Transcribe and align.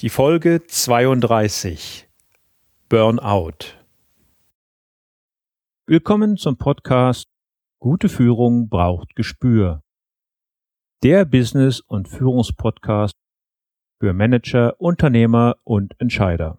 Die 0.00 0.10
Folge 0.10 0.62
32 0.66 2.06
Burnout. 2.90 3.78
Willkommen 5.86 6.36
zum 6.36 6.58
Podcast 6.58 7.24
Gute 7.78 8.10
Führung 8.10 8.68
braucht 8.68 9.16
Gespür. 9.16 9.82
Der 11.02 11.24
Business- 11.24 11.80
und 11.80 12.08
Führungspodcast 12.08 13.14
für 13.98 14.12
Manager, 14.12 14.78
Unternehmer 14.78 15.56
und 15.64 15.94
Entscheider. 15.98 16.58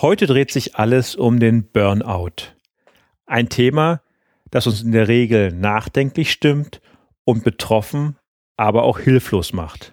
Heute 0.00 0.28
dreht 0.28 0.52
sich 0.52 0.76
alles 0.76 1.16
um 1.16 1.40
den 1.40 1.72
Burnout. 1.72 2.54
Ein 3.26 3.48
Thema, 3.48 4.00
das 4.48 4.68
uns 4.68 4.80
in 4.80 4.92
der 4.92 5.08
Regel 5.08 5.50
nachdenklich 5.50 6.30
stimmt 6.30 6.80
und 7.24 7.42
betroffen, 7.42 8.16
aber 8.56 8.84
auch 8.84 9.00
hilflos 9.00 9.52
macht. 9.52 9.92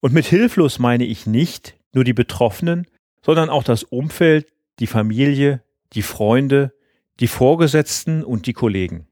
Und 0.00 0.12
mit 0.12 0.26
hilflos 0.26 0.80
meine 0.80 1.04
ich 1.04 1.24
nicht 1.24 1.76
nur 1.92 2.02
die 2.02 2.14
Betroffenen, 2.14 2.88
sondern 3.24 3.48
auch 3.48 3.62
das 3.62 3.84
Umfeld, 3.84 4.48
die 4.80 4.88
Familie, 4.88 5.62
die 5.92 6.02
Freunde, 6.02 6.74
die 7.20 7.28
Vorgesetzten 7.28 8.24
und 8.24 8.46
die 8.46 8.54
Kollegen. 8.54 9.06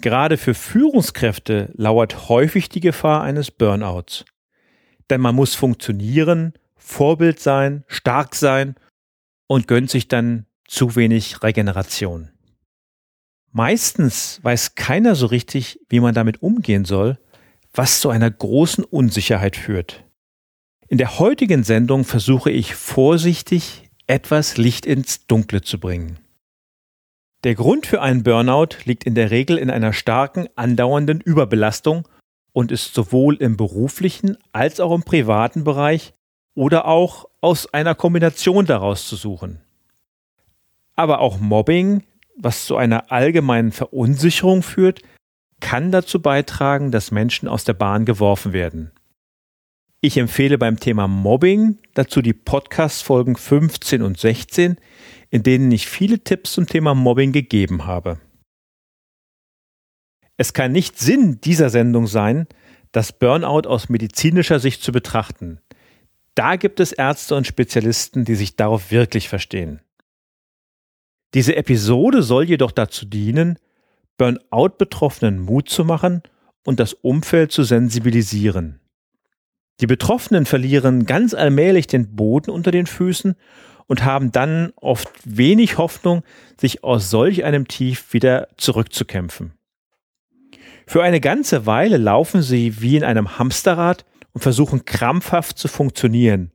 Gerade 0.00 0.36
für 0.36 0.54
Führungskräfte 0.54 1.72
lauert 1.74 2.28
häufig 2.28 2.68
die 2.68 2.80
Gefahr 2.80 3.20
eines 3.20 3.50
Burnouts. 3.50 4.24
Denn 5.10 5.20
man 5.20 5.34
muss 5.34 5.56
funktionieren 5.56 6.52
Vorbild 6.88 7.38
sein, 7.38 7.84
stark 7.86 8.34
sein 8.34 8.74
und 9.46 9.68
gönnt 9.68 9.90
sich 9.90 10.08
dann 10.08 10.46
zu 10.66 10.96
wenig 10.96 11.42
Regeneration. 11.42 12.30
Meistens 13.52 14.40
weiß 14.42 14.74
keiner 14.74 15.14
so 15.14 15.26
richtig, 15.26 15.80
wie 15.90 16.00
man 16.00 16.14
damit 16.14 16.42
umgehen 16.42 16.86
soll, 16.86 17.18
was 17.72 18.00
zu 18.00 18.08
einer 18.08 18.30
großen 18.30 18.84
Unsicherheit 18.84 19.54
führt. 19.54 20.04
In 20.88 20.96
der 20.96 21.18
heutigen 21.18 21.62
Sendung 21.62 22.04
versuche 22.04 22.50
ich 22.50 22.74
vorsichtig 22.74 23.90
etwas 24.06 24.56
Licht 24.56 24.86
ins 24.86 25.26
Dunkle 25.26 25.60
zu 25.60 25.78
bringen. 25.78 26.18
Der 27.44 27.54
Grund 27.54 27.86
für 27.86 28.00
einen 28.00 28.22
Burnout 28.22 28.78
liegt 28.84 29.04
in 29.04 29.14
der 29.14 29.30
Regel 29.30 29.58
in 29.58 29.70
einer 29.70 29.92
starken, 29.92 30.48
andauernden 30.56 31.20
Überbelastung 31.20 32.08
und 32.52 32.72
ist 32.72 32.94
sowohl 32.94 33.36
im 33.36 33.58
beruflichen 33.58 34.38
als 34.52 34.80
auch 34.80 34.94
im 34.94 35.02
privaten 35.02 35.64
Bereich 35.64 36.14
oder 36.58 36.86
auch 36.86 37.28
aus 37.40 37.72
einer 37.72 37.94
Kombination 37.94 38.66
daraus 38.66 39.06
zu 39.06 39.14
suchen. 39.14 39.60
Aber 40.96 41.20
auch 41.20 41.38
Mobbing, 41.38 42.02
was 42.36 42.66
zu 42.66 42.76
einer 42.76 43.12
allgemeinen 43.12 43.70
Verunsicherung 43.70 44.64
führt, 44.64 45.02
kann 45.60 45.92
dazu 45.92 46.20
beitragen, 46.20 46.90
dass 46.90 47.12
Menschen 47.12 47.46
aus 47.46 47.62
der 47.62 47.74
Bahn 47.74 48.04
geworfen 48.04 48.52
werden. 48.52 48.90
Ich 50.00 50.16
empfehle 50.16 50.58
beim 50.58 50.80
Thema 50.80 51.06
Mobbing 51.06 51.78
dazu 51.94 52.22
die 52.22 52.32
Podcast-Folgen 52.32 53.36
15 53.36 54.02
und 54.02 54.18
16, 54.18 54.78
in 55.30 55.44
denen 55.44 55.70
ich 55.70 55.86
viele 55.86 56.24
Tipps 56.24 56.54
zum 56.54 56.66
Thema 56.66 56.92
Mobbing 56.92 57.30
gegeben 57.30 57.86
habe. 57.86 58.18
Es 60.36 60.54
kann 60.54 60.72
nicht 60.72 60.98
Sinn 60.98 61.40
dieser 61.40 61.70
Sendung 61.70 62.08
sein, 62.08 62.48
das 62.90 63.12
Burnout 63.12 63.68
aus 63.68 63.88
medizinischer 63.88 64.58
Sicht 64.58 64.82
zu 64.82 64.90
betrachten. 64.90 65.60
Da 66.38 66.54
gibt 66.54 66.78
es 66.78 66.92
Ärzte 66.92 67.34
und 67.34 67.48
Spezialisten, 67.48 68.24
die 68.24 68.36
sich 68.36 68.54
darauf 68.54 68.92
wirklich 68.92 69.28
verstehen. 69.28 69.80
Diese 71.34 71.56
Episode 71.56 72.22
soll 72.22 72.44
jedoch 72.44 72.70
dazu 72.70 73.06
dienen, 73.06 73.58
Burnout-Betroffenen 74.18 75.40
Mut 75.40 75.68
zu 75.68 75.84
machen 75.84 76.22
und 76.64 76.78
das 76.78 76.92
Umfeld 76.92 77.50
zu 77.50 77.64
sensibilisieren. 77.64 78.78
Die 79.80 79.88
Betroffenen 79.88 80.46
verlieren 80.46 81.06
ganz 81.06 81.34
allmählich 81.34 81.88
den 81.88 82.14
Boden 82.14 82.52
unter 82.52 82.70
den 82.70 82.86
Füßen 82.86 83.34
und 83.88 84.04
haben 84.04 84.30
dann 84.30 84.72
oft 84.76 85.10
wenig 85.24 85.76
Hoffnung, 85.76 86.22
sich 86.56 86.84
aus 86.84 87.10
solch 87.10 87.42
einem 87.42 87.66
Tief 87.66 88.12
wieder 88.12 88.46
zurückzukämpfen. 88.56 89.54
Für 90.86 91.02
eine 91.02 91.18
ganze 91.18 91.66
Weile 91.66 91.96
laufen 91.96 92.42
sie 92.42 92.80
wie 92.80 92.96
in 92.96 93.02
einem 93.02 93.40
Hamsterrad 93.40 94.04
und 94.38 94.42
versuchen 94.42 94.84
krampfhaft 94.84 95.58
zu 95.58 95.66
funktionieren. 95.66 96.52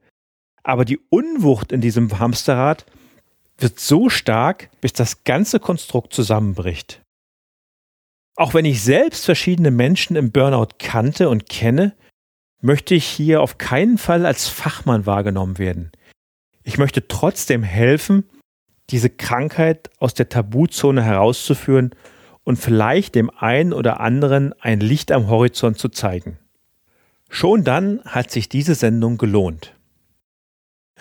Aber 0.64 0.86
die 0.86 1.02
Unwucht 1.10 1.74
in 1.74 1.82
diesem 1.82 2.18
Hamsterrad 2.18 2.86
wird 3.58 3.78
so 3.78 4.08
stark, 4.08 4.70
bis 4.80 4.94
das 4.94 5.26
ganze 5.26 5.60
Konstrukt 5.60 6.14
zusammenbricht. 6.14 7.02
Auch 8.38 8.54
wenn 8.54 8.64
ich 8.64 8.82
selbst 8.82 9.26
verschiedene 9.26 9.70
Menschen 9.70 10.16
im 10.16 10.32
Burnout 10.32 10.76
kannte 10.80 11.28
und 11.28 11.50
kenne, 11.50 11.94
möchte 12.62 12.96
ich 12.96 13.04
hier 13.04 13.42
auf 13.42 13.58
keinen 13.58 13.98
Fall 13.98 14.26
als 14.26 14.48
Fachmann 14.48 15.06
wahrgenommen 15.06 15.58
werden. 15.58 15.92
Ich 16.64 16.78
möchte 16.78 17.10
trotzdem 17.10 17.64
helfen, 17.64 18.24
diese 18.92 19.10
Krankheit 19.10 19.90
aus 20.00 20.14
der 20.14 20.30
Tabuzone 20.30 21.04
herauszuführen 21.04 21.94
und 22.46 22.56
vielleicht 22.56 23.16
dem 23.16 23.30
einen 23.30 23.74
oder 23.74 24.00
anderen 24.00 24.54
ein 24.62 24.80
Licht 24.80 25.12
am 25.12 25.28
Horizont 25.28 25.78
zu 25.78 25.90
zeigen. 25.90 26.40
Schon 27.36 27.64
dann 27.64 28.00
hat 28.06 28.30
sich 28.30 28.48
diese 28.48 28.76
Sendung 28.76 29.18
gelohnt. 29.18 29.74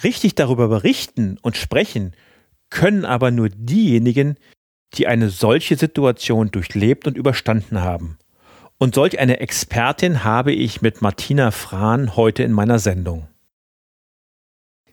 Richtig 0.02 0.34
darüber 0.34 0.68
berichten 0.68 1.36
und 1.42 1.58
sprechen 1.58 2.16
können 2.70 3.04
aber 3.04 3.30
nur 3.30 3.50
diejenigen, 3.50 4.38
die 4.94 5.06
eine 5.06 5.28
solche 5.28 5.76
Situation 5.76 6.50
durchlebt 6.50 7.06
und 7.06 7.18
überstanden 7.18 7.82
haben. 7.82 8.16
Und 8.78 8.94
solch 8.94 9.18
eine 9.18 9.40
Expertin 9.40 10.24
habe 10.24 10.52
ich 10.52 10.80
mit 10.80 11.02
Martina 11.02 11.50
Frahn 11.50 12.16
heute 12.16 12.44
in 12.44 12.52
meiner 12.52 12.78
Sendung. 12.78 13.28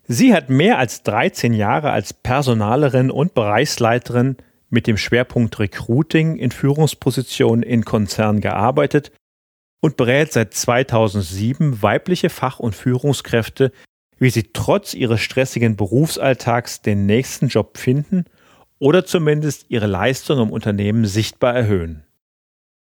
Sie 0.10 0.34
hat 0.34 0.50
mehr 0.50 0.78
als 0.78 1.04
13 1.04 1.54
Jahre 1.54 1.92
als 1.92 2.12
Personalerin 2.14 3.10
und 3.10 3.34
Bereichsleiterin 3.34 4.36
mit 4.70 4.88
dem 4.88 4.98
Schwerpunkt 4.98 5.58
Recruiting 5.58 6.36
in 6.36 6.52
Führungspositionen 6.52 7.64
in 7.64 7.86
Konzernen 7.86 8.42
gearbeitet 8.42 9.14
und 9.82 9.98
berät 9.98 10.34
seit 10.34 10.54
2007 10.54 11.82
weibliche 11.82 12.30
Fach- 12.30 12.60
und 12.60 12.76
Führungskräfte, 12.76 13.72
wie 14.18 14.30
sie 14.30 14.52
trotz 14.54 14.94
ihres 14.94 15.22
stressigen 15.22 15.76
Berufsalltags 15.76 16.82
den 16.82 17.06
nächsten 17.06 17.48
Job 17.48 17.78
finden 17.78 18.26
oder 18.80 19.06
zumindest 19.06 19.66
ihre 19.70 19.88
Leistung 19.88 20.42
im 20.42 20.52
Unternehmen 20.52 21.06
sichtbar 21.06 21.56
erhöhen. 21.56 22.04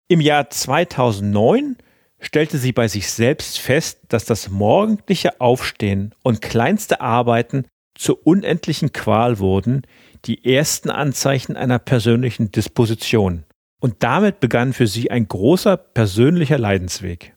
Im 0.07 0.19
Jahr 0.19 0.49
2009 0.49 1.77
stellte 2.19 2.57
sie 2.57 2.73
bei 2.73 2.87
sich 2.87 3.09
selbst 3.09 3.59
fest, 3.59 3.99
dass 4.09 4.25
das 4.25 4.49
morgendliche 4.49 5.39
Aufstehen 5.39 6.13
und 6.23 6.41
kleinste 6.41 7.01
Arbeiten 7.01 7.65
zur 7.95 8.25
unendlichen 8.25 8.93
Qual 8.93 9.39
wurden, 9.39 9.83
die 10.25 10.53
ersten 10.53 10.89
Anzeichen 10.89 11.55
einer 11.55 11.79
persönlichen 11.79 12.51
Disposition. 12.51 13.43
Und 13.81 14.03
damit 14.03 14.39
begann 14.39 14.73
für 14.73 14.85
sie 14.85 15.09
ein 15.09 15.27
großer 15.27 15.75
persönlicher 15.75 16.59
Leidensweg. 16.59 17.35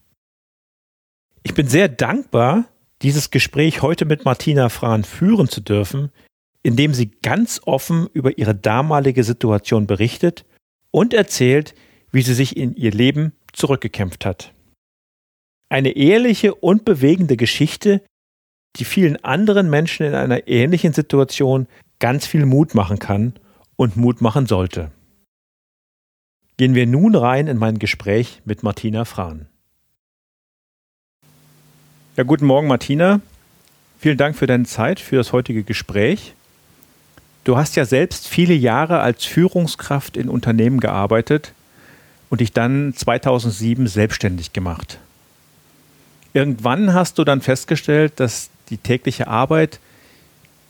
Ich 1.42 1.54
bin 1.54 1.66
sehr 1.66 1.88
dankbar, 1.88 2.66
dieses 3.02 3.30
Gespräch 3.30 3.82
heute 3.82 4.04
mit 4.04 4.24
Martina 4.26 4.68
Frahn 4.68 5.04
führen 5.04 5.48
zu 5.48 5.62
dürfen, 5.62 6.10
indem 6.62 6.92
sie 6.92 7.10
ganz 7.22 7.62
offen 7.64 8.08
über 8.12 8.38
ihre 8.38 8.54
damalige 8.54 9.24
Situation 9.24 9.86
berichtet 9.86 10.44
und 10.90 11.14
erzählt, 11.14 11.74
wie 12.12 12.22
sie 12.22 12.34
sich 12.34 12.56
in 12.56 12.76
ihr 12.76 12.92
Leben 12.92 13.32
zurückgekämpft 13.52 14.26
hat. 14.26 14.52
Eine 15.70 15.96
ehrliche 15.96 16.54
und 16.54 16.84
bewegende 16.84 17.38
Geschichte, 17.38 18.02
die 18.76 18.84
vielen 18.84 19.22
anderen 19.24 19.70
Menschen 19.70 20.06
in 20.06 20.14
einer 20.14 20.46
ähnlichen 20.46 20.92
Situation 20.92 21.68
ganz 22.00 22.26
viel 22.26 22.44
Mut 22.44 22.74
machen 22.74 22.98
kann 22.98 23.32
und 23.76 23.96
Mut 23.96 24.20
machen 24.20 24.46
sollte. 24.46 24.92
Gehen 26.56 26.74
wir 26.74 26.86
nun 26.86 27.14
rein 27.14 27.46
in 27.46 27.58
mein 27.58 27.78
Gespräch 27.78 28.40
mit 28.44 28.62
Martina 28.62 29.04
Frahn. 29.04 29.46
Ja, 32.16 32.22
guten 32.22 32.46
Morgen, 32.46 32.68
Martina. 32.68 33.20
Vielen 33.98 34.18
Dank 34.18 34.36
für 34.36 34.46
deine 34.46 34.64
Zeit, 34.64 35.00
für 35.00 35.16
das 35.16 35.32
heutige 35.32 35.64
Gespräch. 35.64 36.34
Du 37.42 37.56
hast 37.56 37.76
ja 37.76 37.84
selbst 37.84 38.28
viele 38.28 38.54
Jahre 38.54 39.00
als 39.00 39.24
Führungskraft 39.24 40.16
in 40.16 40.28
Unternehmen 40.28 40.80
gearbeitet 40.80 41.52
und 42.30 42.40
dich 42.40 42.52
dann 42.52 42.94
2007 42.94 43.86
selbstständig 43.86 44.52
gemacht. 44.52 44.98
Irgendwann 46.32 46.94
hast 46.94 47.18
du 47.18 47.24
dann 47.24 47.40
festgestellt, 47.40 48.14
dass 48.16 48.50
die 48.70 48.78
tägliche 48.78 49.28
Arbeit 49.28 49.78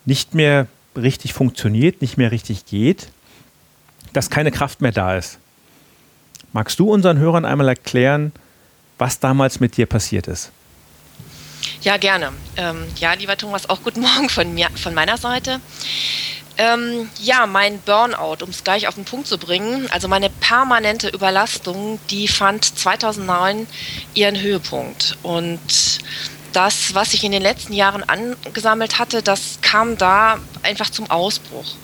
nicht 0.05 0.35
mehr 0.35 0.67
richtig 0.97 1.33
funktioniert, 1.33 2.01
nicht 2.01 2.17
mehr 2.17 2.33
richtig 2.33 2.67
geht, 2.67 3.09
dass 4.13 4.31
keine 4.31 4.51
Kraft 4.51 4.81
mehr 4.81 4.93
da 4.93 5.17
ist. 5.17 5.39
Magst 6.55 6.79
du 6.79 6.89
unseren 6.89 7.19
Hörern 7.19 7.45
einmal 7.45 7.69
erklären, 7.69 8.31
was 8.97 9.19
damals 9.19 9.59
mit 9.59 9.77
dir 9.77 9.87
passiert 9.87 10.29
ist? 10.29 10.53
Ja, 11.83 11.97
gerne. 11.97 12.31
Ähm, 12.57 12.85
ja, 12.97 13.13
lieber 13.15 13.37
Thomas, 13.37 13.69
auch 13.69 13.83
guten 13.83 14.03
Morgen 14.03 14.29
von, 14.29 14.55
mir, 14.55 14.69
von 14.77 14.95
meiner 14.95 15.17
Seite. 15.17 15.61
Ähm, 16.57 17.11
ja, 17.21 17.49
mein 17.49 17.81
Burnout, 17.81 18.45
um 18.45 18.51
es 18.51 18.63
gleich 18.63 18.87
auf 18.87 18.95
den 18.95 19.05
Punkt 19.05 19.27
zu 19.27 19.37
bringen, 19.37 19.89
also 19.91 20.07
meine 20.07 20.31
permanente 20.31 21.09
Überlastung, 21.09 21.99
die 22.11 22.29
fand 22.29 22.65
2009 22.65 23.67
ihren 24.15 24.41
Höhepunkt. 24.41 25.19
Und 25.25 25.59
das, 26.53 26.95
was 26.95 27.11
sich 27.11 27.25
in 27.25 27.33
den 27.33 27.43
letzten 27.43 27.73
Jahren 27.73 28.05
angesammelt 28.05 29.01
hatte, 29.01 29.23
das 29.23 29.59
kam 29.61 29.97
da 29.97 30.39
einfach 30.63 30.91
zum 30.91 31.11
Ausbruch. 31.11 31.75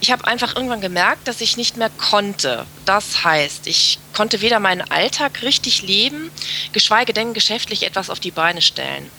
Ich 0.00 0.10
habe 0.10 0.26
einfach 0.26 0.56
irgendwann 0.56 0.80
gemerkt, 0.80 1.28
dass 1.28 1.40
ich 1.40 1.56
nicht 1.56 1.76
mehr 1.76 1.90
konnte. 1.90 2.66
Das 2.84 3.24
heißt, 3.24 3.66
ich 3.66 3.98
konnte 4.14 4.40
weder 4.40 4.60
meinen 4.60 4.82
Alltag 4.90 5.42
richtig 5.42 5.82
leben, 5.82 6.30
geschweige 6.72 7.12
denn 7.12 7.34
geschäftlich 7.34 7.84
etwas 7.84 8.10
auf 8.10 8.20
die 8.20 8.30
Beine 8.30 8.62
stellen. 8.62 9.10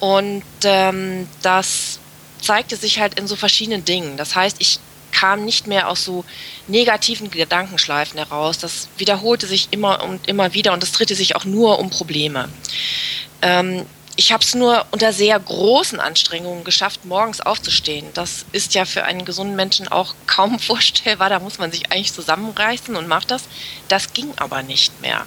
Und 0.00 0.42
ähm, 0.64 1.28
das 1.42 2.00
zeigte 2.40 2.76
sich 2.76 2.98
halt 2.98 3.18
in 3.18 3.26
so 3.26 3.36
verschiedenen 3.36 3.84
Dingen. 3.84 4.16
Das 4.16 4.34
heißt, 4.34 4.56
ich 4.58 4.80
kam 5.12 5.44
nicht 5.44 5.66
mehr 5.66 5.88
aus 5.88 6.04
so 6.04 6.24
negativen 6.66 7.30
Gedankenschleifen 7.30 8.18
heraus. 8.18 8.58
Das 8.58 8.88
wiederholte 8.96 9.46
sich 9.46 9.68
immer 9.70 10.02
und 10.02 10.26
immer 10.26 10.54
wieder 10.54 10.72
und 10.72 10.82
es 10.82 10.92
drehte 10.92 11.14
sich 11.14 11.36
auch 11.36 11.44
nur 11.44 11.78
um 11.78 11.90
Probleme. 11.90 12.48
Ähm, 13.42 13.86
ich 14.22 14.30
habe 14.30 14.44
es 14.44 14.54
nur 14.54 14.86
unter 14.92 15.12
sehr 15.12 15.36
großen 15.40 15.98
Anstrengungen 15.98 16.62
geschafft, 16.62 17.04
morgens 17.04 17.40
aufzustehen. 17.40 18.06
Das 18.14 18.46
ist 18.52 18.72
ja 18.72 18.84
für 18.84 19.02
einen 19.02 19.24
gesunden 19.24 19.56
Menschen 19.56 19.88
auch 19.88 20.14
kaum 20.28 20.58
vorstellbar. 20.60 21.28
Da 21.28 21.40
muss 21.40 21.58
man 21.58 21.72
sich 21.72 21.90
eigentlich 21.90 22.12
zusammenreißen 22.12 22.94
und 22.94 23.08
macht 23.08 23.32
das. 23.32 23.48
Das 23.88 24.12
ging 24.12 24.32
aber 24.36 24.62
nicht 24.62 25.00
mehr. 25.00 25.26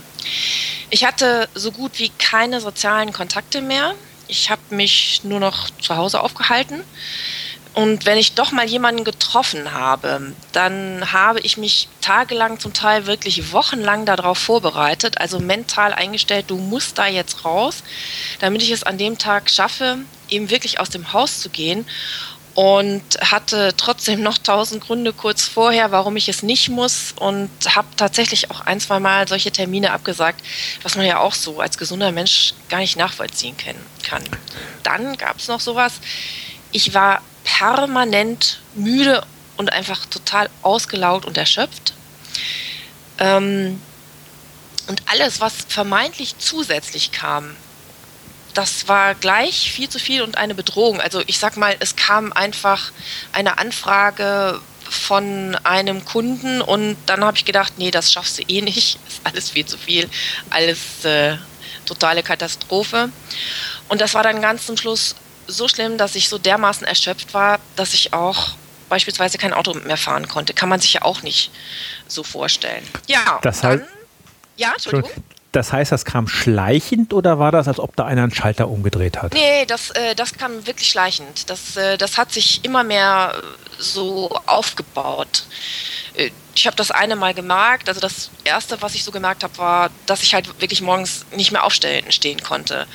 Ich 0.91 1.03
hatte 1.03 1.49
so 1.53 1.73
gut 1.73 1.99
wie 1.99 2.07
keine 2.07 2.61
sozialen 2.61 3.11
Kontakte 3.11 3.59
mehr. 3.59 3.95
Ich 4.29 4.49
habe 4.49 4.61
mich 4.69 5.25
nur 5.25 5.41
noch 5.41 5.69
zu 5.71 5.97
Hause 5.97 6.21
aufgehalten. 6.21 6.81
Und 7.75 8.05
wenn 8.05 8.17
ich 8.17 8.35
doch 8.35 8.53
mal 8.53 8.65
jemanden 8.65 9.03
getroffen 9.03 9.73
habe, 9.73 10.31
dann 10.53 11.11
habe 11.11 11.41
ich 11.41 11.57
mich 11.57 11.89
tagelang, 11.99 12.57
zum 12.57 12.71
Teil 12.71 13.05
wirklich 13.05 13.51
wochenlang 13.51 14.05
darauf 14.05 14.37
vorbereitet, 14.37 15.19
also 15.19 15.39
mental 15.39 15.93
eingestellt, 15.93 16.45
du 16.47 16.55
musst 16.55 16.97
da 16.97 17.05
jetzt 17.07 17.43
raus, 17.43 17.83
damit 18.39 18.63
ich 18.63 18.71
es 18.71 18.83
an 18.83 18.97
dem 18.97 19.17
Tag 19.17 19.49
schaffe, 19.49 19.97
eben 20.29 20.49
wirklich 20.49 20.79
aus 20.79 20.89
dem 20.89 21.11
Haus 21.11 21.41
zu 21.41 21.49
gehen. 21.49 21.85
Und 22.53 23.03
hatte 23.19 23.73
trotzdem 23.75 24.23
noch 24.23 24.37
tausend 24.37 24.81
Gründe 24.81 25.11
kurz 25.11 25.43
vorher, 25.43 25.91
warum 25.91 26.15
ich 26.15 26.29
es 26.29 26.41
nicht 26.41 26.69
muss. 26.69 27.13
Und 27.19 27.49
habe 27.67 27.89
tatsächlich 27.97 28.49
auch 28.49 28.61
ein, 28.61 28.79
zwei 28.79 29.01
Mal 29.01 29.27
solche 29.27 29.51
Termine 29.51 29.91
abgesagt, 29.91 30.41
was 30.81 30.95
man 30.95 31.05
ja 31.05 31.19
auch 31.19 31.33
so 31.33 31.59
als 31.59 31.77
gesunder 31.77 32.13
Mensch 32.13 32.53
gar 32.69 32.79
nicht 32.79 32.95
nachvollziehen 32.95 33.57
kann. 33.57 34.23
Dann 34.83 35.17
gab 35.17 35.39
es 35.39 35.49
noch 35.49 35.59
sowas, 35.59 35.95
ich 36.71 36.93
war 36.93 37.21
permanent 37.45 38.59
müde 38.73 39.23
und 39.55 39.71
einfach 39.71 40.05
total 40.07 40.49
ausgelaugt 40.61 41.25
und 41.25 41.37
erschöpft. 41.37 41.93
Ähm, 43.19 43.79
und 44.87 45.01
alles, 45.07 45.39
was 45.39 45.53
vermeintlich 45.69 46.37
zusätzlich 46.37 47.11
kam, 47.11 47.55
das 48.53 48.87
war 48.87 49.15
gleich 49.15 49.71
viel 49.71 49.89
zu 49.89 49.99
viel 49.99 50.21
und 50.21 50.37
eine 50.37 50.55
Bedrohung. 50.55 50.99
Also 50.99 51.21
ich 51.27 51.39
sag 51.39 51.57
mal, 51.57 51.75
es 51.79 51.95
kam 51.95 52.33
einfach 52.33 52.91
eine 53.31 53.57
Anfrage 53.57 54.61
von 54.89 55.55
einem 55.63 56.05
Kunden 56.05 56.61
und 56.61 56.97
dann 57.05 57.23
habe 57.23 57.37
ich 57.37 57.45
gedacht, 57.45 57.73
nee, 57.77 57.91
das 57.91 58.11
schaffst 58.11 58.37
du 58.37 58.43
eh 58.47 58.61
nicht, 58.61 58.99
ist 59.07 59.21
alles 59.23 59.49
viel 59.49 59.65
zu 59.65 59.77
viel, 59.77 60.09
alles 60.49 61.03
äh, 61.03 61.37
totale 61.85 62.23
Katastrophe. 62.23 63.09
Und 63.89 64.01
das 64.01 64.13
war 64.13 64.23
dann 64.23 64.41
ganz 64.41 64.65
zum 64.65 64.77
Schluss 64.77 65.15
so 65.47 65.67
schlimm, 65.67 65.97
dass 65.97 66.15
ich 66.15 66.29
so 66.29 66.37
dermaßen 66.37 66.85
erschöpft 66.85 67.33
war, 67.33 67.59
dass 67.75 67.93
ich 67.93 68.13
auch 68.13 68.55
beispielsweise 68.89 69.37
kein 69.37 69.53
Auto 69.53 69.73
mehr 69.73 69.97
fahren 69.97 70.27
konnte. 70.27 70.53
Kann 70.53 70.69
man 70.69 70.79
sich 70.79 70.93
ja 70.93 71.01
auch 71.01 71.21
nicht 71.23 71.51
so 72.07 72.23
vorstellen. 72.23 72.83
Ja, 73.07 73.39
das 73.41 73.63
heißt, 73.63 73.81
dann, 73.81 73.89
ja, 74.57 74.71
Entschuldigung. 74.73 75.11
Das 75.51 75.71
heißt, 75.71 75.89
das 75.89 76.03
kam 76.03 76.27
schleichend 76.27 77.13
oder 77.13 77.39
war 77.39 77.49
das, 77.53 77.69
als 77.69 77.79
ob 77.79 77.95
da 77.95 78.03
einer 78.05 78.23
einen 78.23 78.33
Schalter 78.33 78.67
umgedreht 78.67 79.21
hat? 79.21 79.33
Nee, 79.33 79.65
das, 79.65 79.89
äh, 79.91 80.13
das 80.13 80.33
kam 80.33 80.67
wirklich 80.67 80.89
schleichend. 80.89 81.49
Das, 81.49 81.77
äh, 81.77 81.97
das 81.97 82.17
hat 82.17 82.33
sich 82.33 82.65
immer 82.65 82.83
mehr 82.83 83.41
so 83.79 84.29
aufgebaut. 84.47 85.45
Äh, 86.15 86.31
ich 86.55 86.67
habe 86.67 86.75
das 86.75 86.91
eine 86.91 87.15
Mal 87.15 87.33
gemerkt. 87.33 87.87
Also 87.87 88.01
das 88.01 88.31
erste, 88.43 88.81
was 88.81 88.95
ich 88.95 89.05
so 89.05 89.11
gemerkt 89.11 89.43
habe, 89.43 89.57
war, 89.57 89.91
dass 90.07 90.23
ich 90.23 90.33
halt 90.33 90.59
wirklich 90.59 90.81
morgens 90.81 91.25
nicht 91.33 91.53
mehr 91.53 91.63
aufstehen 91.63 92.11
stehen 92.11 92.43
konnte. 92.43 92.85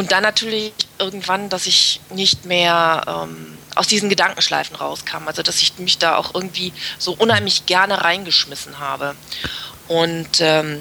Und 0.00 0.12
dann 0.12 0.22
natürlich 0.22 0.72
irgendwann, 0.98 1.50
dass 1.50 1.66
ich 1.66 2.00
nicht 2.08 2.46
mehr 2.46 3.02
ähm, 3.06 3.58
aus 3.74 3.86
diesen 3.86 4.08
Gedankenschleifen 4.08 4.74
rauskam. 4.74 5.26
Also 5.26 5.42
dass 5.42 5.60
ich 5.60 5.78
mich 5.78 5.98
da 5.98 6.16
auch 6.16 6.34
irgendwie 6.34 6.72
so 6.96 7.12
unheimlich 7.12 7.66
gerne 7.66 8.02
reingeschmissen 8.02 8.78
habe. 8.78 9.14
Und 9.88 10.40
ähm, 10.40 10.80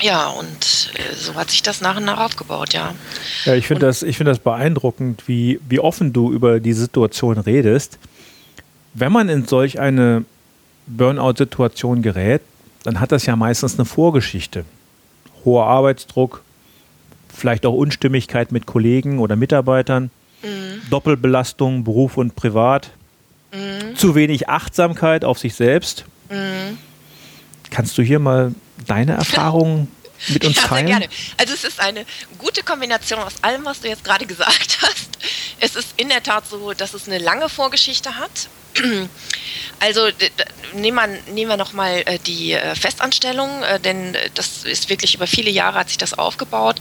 ja, 0.00 0.28
und 0.28 0.92
äh, 0.94 1.14
so 1.14 1.34
hat 1.34 1.50
sich 1.50 1.62
das 1.62 1.82
nach 1.82 1.98
und 1.98 2.06
nach 2.06 2.18
aufgebaut, 2.18 2.72
ja. 2.72 2.94
Ja, 3.44 3.54
ich 3.54 3.66
finde 3.66 3.84
das, 3.84 3.98
find 3.98 4.26
das 4.26 4.38
beeindruckend, 4.38 5.28
wie, 5.28 5.60
wie 5.68 5.80
offen 5.80 6.14
du 6.14 6.32
über 6.32 6.58
die 6.58 6.72
Situation 6.72 7.36
redest. 7.36 7.98
Wenn 8.94 9.12
man 9.12 9.28
in 9.28 9.46
solch 9.46 9.78
eine 9.78 10.24
Burnout-Situation 10.86 12.00
gerät, 12.00 12.40
dann 12.82 12.98
hat 12.98 13.12
das 13.12 13.26
ja 13.26 13.36
meistens 13.36 13.74
eine 13.74 13.84
Vorgeschichte. 13.84 14.64
Hoher 15.44 15.66
Arbeitsdruck, 15.66 16.40
vielleicht 17.36 17.66
auch 17.66 17.74
Unstimmigkeit 17.74 18.52
mit 18.52 18.66
Kollegen 18.66 19.18
oder 19.18 19.36
Mitarbeitern, 19.36 20.10
mhm. 20.42 20.82
Doppelbelastung, 20.90 21.84
Beruf 21.84 22.16
und 22.16 22.34
Privat, 22.34 22.90
mhm. 23.52 23.96
zu 23.96 24.14
wenig 24.14 24.48
Achtsamkeit 24.48 25.24
auf 25.24 25.38
sich 25.38 25.54
selbst. 25.54 26.04
Mhm. 26.30 26.78
Kannst 27.70 27.96
du 27.98 28.02
hier 28.02 28.18
mal 28.18 28.54
deine 28.86 29.12
Erfahrungen 29.12 29.88
mit 30.28 30.44
uns 30.44 30.56
ja, 30.56 30.62
teilen? 30.62 30.86
Sehr 30.86 30.98
gerne. 30.98 31.12
Also 31.36 31.54
es 31.54 31.64
ist 31.64 31.80
eine 31.80 32.06
gute 32.38 32.62
Kombination 32.62 33.20
aus 33.20 33.34
allem, 33.42 33.64
was 33.64 33.80
du 33.80 33.88
jetzt 33.88 34.04
gerade 34.04 34.26
gesagt 34.26 34.78
hast. 34.82 35.18
Es 35.60 35.76
ist 35.76 35.94
in 35.96 36.08
der 36.08 36.22
Tat 36.22 36.46
so, 36.48 36.72
dass 36.72 36.94
es 36.94 37.06
eine 37.06 37.18
lange 37.18 37.48
Vorgeschichte 37.48 38.16
hat. 38.16 38.48
Also 39.78 40.08
nehmen 40.72 40.96
wir, 40.96 41.32
nehmen 41.32 41.50
wir 41.50 41.56
nochmal 41.56 42.02
äh, 42.06 42.18
die 42.18 42.52
äh, 42.52 42.74
Festanstellung, 42.74 43.62
äh, 43.62 43.78
denn 43.78 44.16
das 44.34 44.64
ist 44.64 44.88
wirklich 44.88 45.14
über 45.14 45.26
viele 45.26 45.50
Jahre 45.50 45.78
hat 45.78 45.88
sich 45.88 45.98
das 45.98 46.14
aufgebaut. 46.14 46.76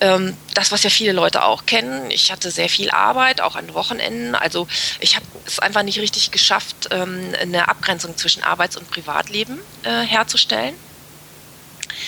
Ähm, 0.00 0.36
das, 0.54 0.70
was 0.70 0.84
ja 0.84 0.90
viele 0.90 1.12
Leute 1.12 1.44
auch 1.44 1.66
kennen. 1.66 2.10
Ich 2.10 2.30
hatte 2.30 2.50
sehr 2.50 2.68
viel 2.68 2.90
Arbeit, 2.90 3.40
auch 3.40 3.56
an 3.56 3.74
Wochenenden. 3.74 4.34
Also 4.34 4.68
ich 5.00 5.16
habe 5.16 5.26
es 5.44 5.58
einfach 5.58 5.82
nicht 5.82 5.98
richtig 5.98 6.30
geschafft, 6.30 6.88
ähm, 6.92 7.34
eine 7.40 7.68
Abgrenzung 7.68 8.16
zwischen 8.16 8.42
Arbeits- 8.42 8.76
und 8.76 8.90
Privatleben 8.90 9.58
herzustellen. 9.84 10.74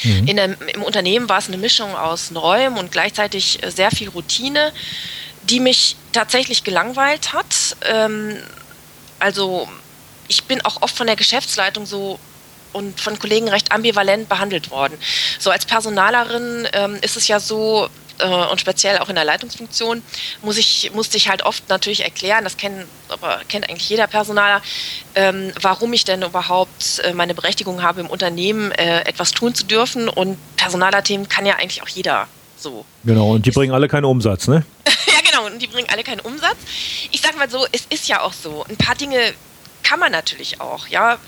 Mhm. 0.03 0.27
In 0.27 0.37
der, 0.37 0.61
Im 0.75 0.83
Unternehmen 0.83 1.29
war 1.29 1.39
es 1.39 1.49
eine 1.49 1.59
Mischung 1.59 1.95
aus 1.95 2.31
Neuem 2.31 2.77
und 2.77 2.91
gleichzeitig 2.91 3.61
sehr 3.67 3.91
viel 3.91 4.09
Routine, 4.09 4.73
die 5.45 5.61
mich 5.61 5.97
tatsächlich 6.13 6.65
gelangweilt 6.65 7.33
hat. 7.33 7.77
Also 9.19 9.69
ich 10.29 10.45
bin 10.45 10.61
auch 10.65 10.83
oft 10.83 10.97
von 10.97 11.07
der 11.07 11.17
Geschäftsleitung 11.17 11.87
so 11.87 12.19
und 12.73 13.01
von 13.01 13.19
Kollegen 13.19 13.49
recht 13.49 13.73
ambivalent 13.73 14.29
behandelt 14.29 14.71
worden. 14.71 14.99
So 15.39 15.51
als 15.51 15.65
Personalerin 15.65 16.69
ähm, 16.73 16.99
ist 17.01 17.17
es 17.17 17.27
ja 17.27 17.41
so, 17.41 17.89
äh, 18.19 18.27
und 18.27 18.61
speziell 18.61 18.99
auch 18.99 19.09
in 19.09 19.15
der 19.15 19.25
Leitungsfunktion, 19.25 20.03
muss 20.43 20.59
ich, 20.59 20.91
musste 20.93 21.17
ich 21.17 21.29
halt 21.29 21.43
oft 21.43 21.69
natürlich 21.69 22.05
erklären, 22.05 22.45
das 22.45 22.57
kennt, 22.57 22.87
aber 23.09 23.41
kennt 23.49 23.69
eigentlich 23.69 23.89
jeder 23.89 24.07
Personaler, 24.07 24.63
ähm, 25.15 25.53
warum 25.61 25.93
ich 25.93 26.05
denn 26.05 26.23
überhaupt 26.23 27.01
äh, 27.01 27.13
meine 27.15 27.35
Berechtigung 27.35 27.83
habe, 27.83 28.01
im 28.01 28.07
Unternehmen 28.11 28.71
äh, 28.73 29.01
etwas 29.01 29.33
tun 29.33 29.55
zu 29.55 29.65
dürfen. 29.65 30.09
Und 30.09 30.39
Personalerthemen 30.57 31.29
kann 31.29 31.47
ja 31.47 31.55
eigentlich 31.55 31.83
auch 31.83 31.89
jeder 31.89 32.29
so. 32.59 32.85
Genau, 33.05 33.33
und 33.33 33.47
die 33.47 33.51
bringen 33.51 33.73
alle 33.73 33.89
keinen 33.89 34.05
Umsatz, 34.05 34.49
ne? 34.49 34.65
ja, 34.87 35.21
genau, 35.25 35.47
und 35.47 35.59
die 35.61 35.67
bringen 35.67 35.89
alle 35.91 36.03
keinen 36.03 36.21
Umsatz. 36.21 36.57
Ich 37.13 37.21
sag 37.21 37.37
mal 37.37 37.51
so, 37.51 37.67
es 37.73 37.87
ist 37.91 38.09
ja 38.09 38.23
auch 38.23 38.33
so, 38.33 38.65
ein 38.69 38.77
paar 38.77 38.95
Dinge 38.95 39.35
kann 39.83 40.01
man 40.01 40.13
natürlich 40.13 40.61
auch, 40.61 40.87
ja. 40.89 41.19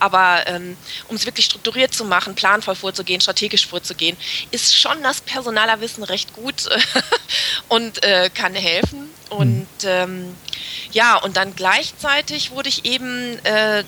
aber 0.00 0.42
ähm, 0.46 0.76
um 1.08 1.16
es 1.16 1.26
wirklich 1.26 1.46
strukturiert 1.46 1.94
zu 1.94 2.04
machen, 2.04 2.34
planvoll 2.34 2.74
vorzugehen, 2.74 3.20
strategisch 3.20 3.66
vorzugehen, 3.66 4.16
ist 4.50 4.76
schon 4.76 5.02
das 5.02 5.20
Personalerwissen 5.20 6.02
recht 6.02 6.32
gut 6.32 6.68
und 7.68 8.02
äh, 8.02 8.30
kann 8.34 8.54
helfen. 8.54 9.10
Und 9.30 9.68
ähm, 9.84 10.34
ja, 10.90 11.16
und 11.16 11.36
dann 11.36 11.54
gleichzeitig 11.54 12.50
wurde 12.50 12.68
ich 12.68 12.84
eben 12.84 13.38
äh, 13.44 13.84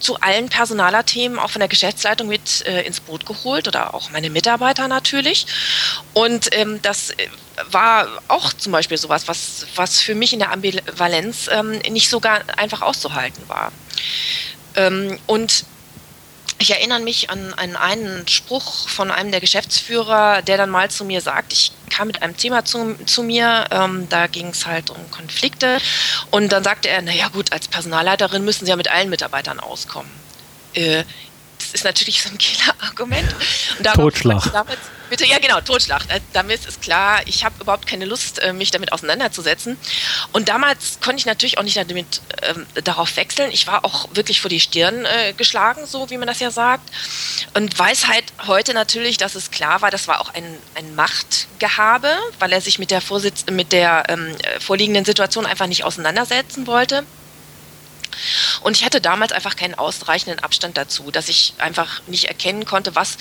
zu 0.00 0.18
allen 0.20 0.48
Personalerthemen 0.48 1.38
auch 1.38 1.50
von 1.50 1.60
der 1.60 1.68
Geschäftsleitung 1.68 2.26
mit 2.26 2.66
äh, 2.66 2.82
ins 2.82 3.00
Boot 3.00 3.26
geholt 3.26 3.68
oder 3.68 3.94
auch 3.94 4.10
meine 4.10 4.30
Mitarbeiter 4.30 4.88
natürlich. 4.88 5.46
Und 6.14 6.48
ähm, 6.56 6.80
das 6.82 7.10
äh, 7.10 7.28
war 7.70 8.08
auch 8.28 8.52
zum 8.52 8.72
Beispiel 8.72 8.96
sowas, 8.96 9.28
was, 9.28 9.66
was 9.76 10.00
für 10.00 10.14
mich 10.14 10.32
in 10.32 10.38
der 10.38 10.52
Ambivalenz 10.52 11.48
ähm, 11.52 11.72
nicht 11.90 12.08
so 12.08 12.20
gar 12.20 12.40
einfach 12.56 12.82
auszuhalten 12.82 13.42
war. 13.48 13.72
Ähm, 14.76 15.18
und 15.26 15.64
ich 16.60 16.70
erinnere 16.72 17.00
mich 17.00 17.30
an, 17.30 17.54
an, 17.54 17.74
einen 17.74 18.28
Spruch 18.28 18.86
von 18.86 19.10
einem 19.10 19.30
der 19.30 19.40
Geschäftsführer, 19.40 20.42
der 20.42 20.58
dann 20.58 20.68
mal 20.68 20.90
zu 20.90 21.06
mir 21.06 21.22
sagt, 21.22 21.54
ich 21.54 21.72
kam 21.88 22.06
mit 22.06 22.22
einem 22.22 22.36
Thema 22.36 22.66
zu, 22.66 22.96
zu 23.06 23.22
mir, 23.22 23.64
ähm, 23.70 24.06
da 24.10 24.26
ging 24.26 24.48
es 24.48 24.66
halt 24.66 24.90
um 24.90 25.10
Konflikte 25.10 25.78
und 26.30 26.52
dann 26.52 26.62
sagte 26.62 26.90
er, 26.90 27.00
naja 27.00 27.28
gut, 27.28 27.50
als 27.52 27.66
Personalleiterin 27.66 28.44
müssen 28.44 28.66
Sie 28.66 28.70
ja 28.70 28.76
mit 28.76 28.92
allen 28.92 29.08
Mitarbeitern 29.08 29.58
auskommen. 29.58 30.10
Äh, 30.74 31.04
das 31.70 31.82
ist 31.82 31.84
natürlich 31.84 32.20
so 32.20 32.28
ein 32.28 32.36
Killer-Argument. 32.36 33.32
Totschlag. 33.94 34.52
Damals, 34.52 34.78
bitte, 35.08 35.24
ja 35.24 35.38
genau, 35.38 35.60
Totschlag. 35.60 36.02
Äh, 36.08 36.20
damit 36.32 36.66
ist 36.66 36.82
klar, 36.82 37.20
ich 37.26 37.44
habe 37.44 37.54
überhaupt 37.60 37.86
keine 37.86 38.06
Lust, 38.06 38.40
äh, 38.40 38.52
mich 38.52 38.72
damit 38.72 38.92
auseinanderzusetzen. 38.92 39.76
Und 40.32 40.48
damals 40.48 40.98
konnte 41.00 41.18
ich 41.18 41.26
natürlich 41.26 41.58
auch 41.58 41.62
nicht 41.62 41.76
damit 41.76 42.22
ähm, 42.42 42.66
darauf 42.82 43.16
wechseln. 43.16 43.52
Ich 43.52 43.68
war 43.68 43.84
auch 43.84 44.08
wirklich 44.14 44.40
vor 44.40 44.48
die 44.48 44.58
Stirn 44.58 45.04
äh, 45.04 45.32
geschlagen, 45.32 45.86
so 45.86 46.10
wie 46.10 46.18
man 46.18 46.26
das 46.26 46.40
ja 46.40 46.50
sagt. 46.50 46.90
Und 47.54 47.78
weiß 47.78 48.08
halt 48.08 48.24
heute 48.48 48.74
natürlich, 48.74 49.16
dass 49.16 49.36
es 49.36 49.52
klar 49.52 49.80
war, 49.80 49.92
das 49.92 50.08
war 50.08 50.20
auch 50.20 50.34
ein, 50.34 50.58
ein 50.74 50.96
Machtgehabe, 50.96 52.10
weil 52.40 52.52
er 52.52 52.60
sich 52.60 52.80
mit 52.80 52.90
der, 52.90 53.00
Vorsitz 53.00 53.44
mit 53.48 53.70
der 53.70 54.04
ähm, 54.08 54.34
vorliegenden 54.58 55.04
Situation 55.04 55.46
einfach 55.46 55.68
nicht 55.68 55.84
auseinandersetzen 55.84 56.66
wollte. 56.66 57.04
Und 58.62 58.76
ich 58.76 58.84
hatte 58.84 59.00
damals 59.00 59.32
einfach 59.32 59.56
keinen 59.56 59.74
ausreichenden 59.74 60.42
Abstand 60.42 60.76
dazu, 60.76 61.10
dass 61.10 61.28
ich 61.28 61.54
einfach 61.58 62.02
nicht 62.06 62.26
erkennen 62.26 62.64
konnte, 62.64 62.94
was 62.94 63.18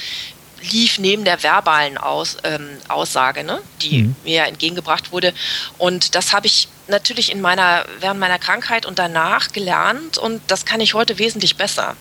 lief 0.62 1.00
neben 1.00 1.24
der 1.24 1.42
verbalen 1.42 1.98
Aus, 1.98 2.38
ähm, 2.44 2.70
Aussage, 2.88 3.44
ne, 3.44 3.62
die 3.82 4.04
mhm. 4.04 4.16
mir 4.24 4.44
entgegengebracht 4.46 5.12
wurde. 5.12 5.34
Und 5.78 6.16
das 6.16 6.34
habe 6.34 6.48
ich 6.48 6.68
natürlich 6.88 7.32
in 7.32 7.42
meiner, 7.42 7.86
während 8.00 8.20
meiner 8.20 8.40
Krankheit 8.40 8.86
und 8.86 9.00
danach 9.00 9.52
gelernt 9.52 10.18
und 10.18 10.42
das 10.48 10.66
kann 10.66 10.82
ich 10.82 10.94
heute 10.94 11.18
wesentlich 11.18 11.56
besser. 11.56 11.96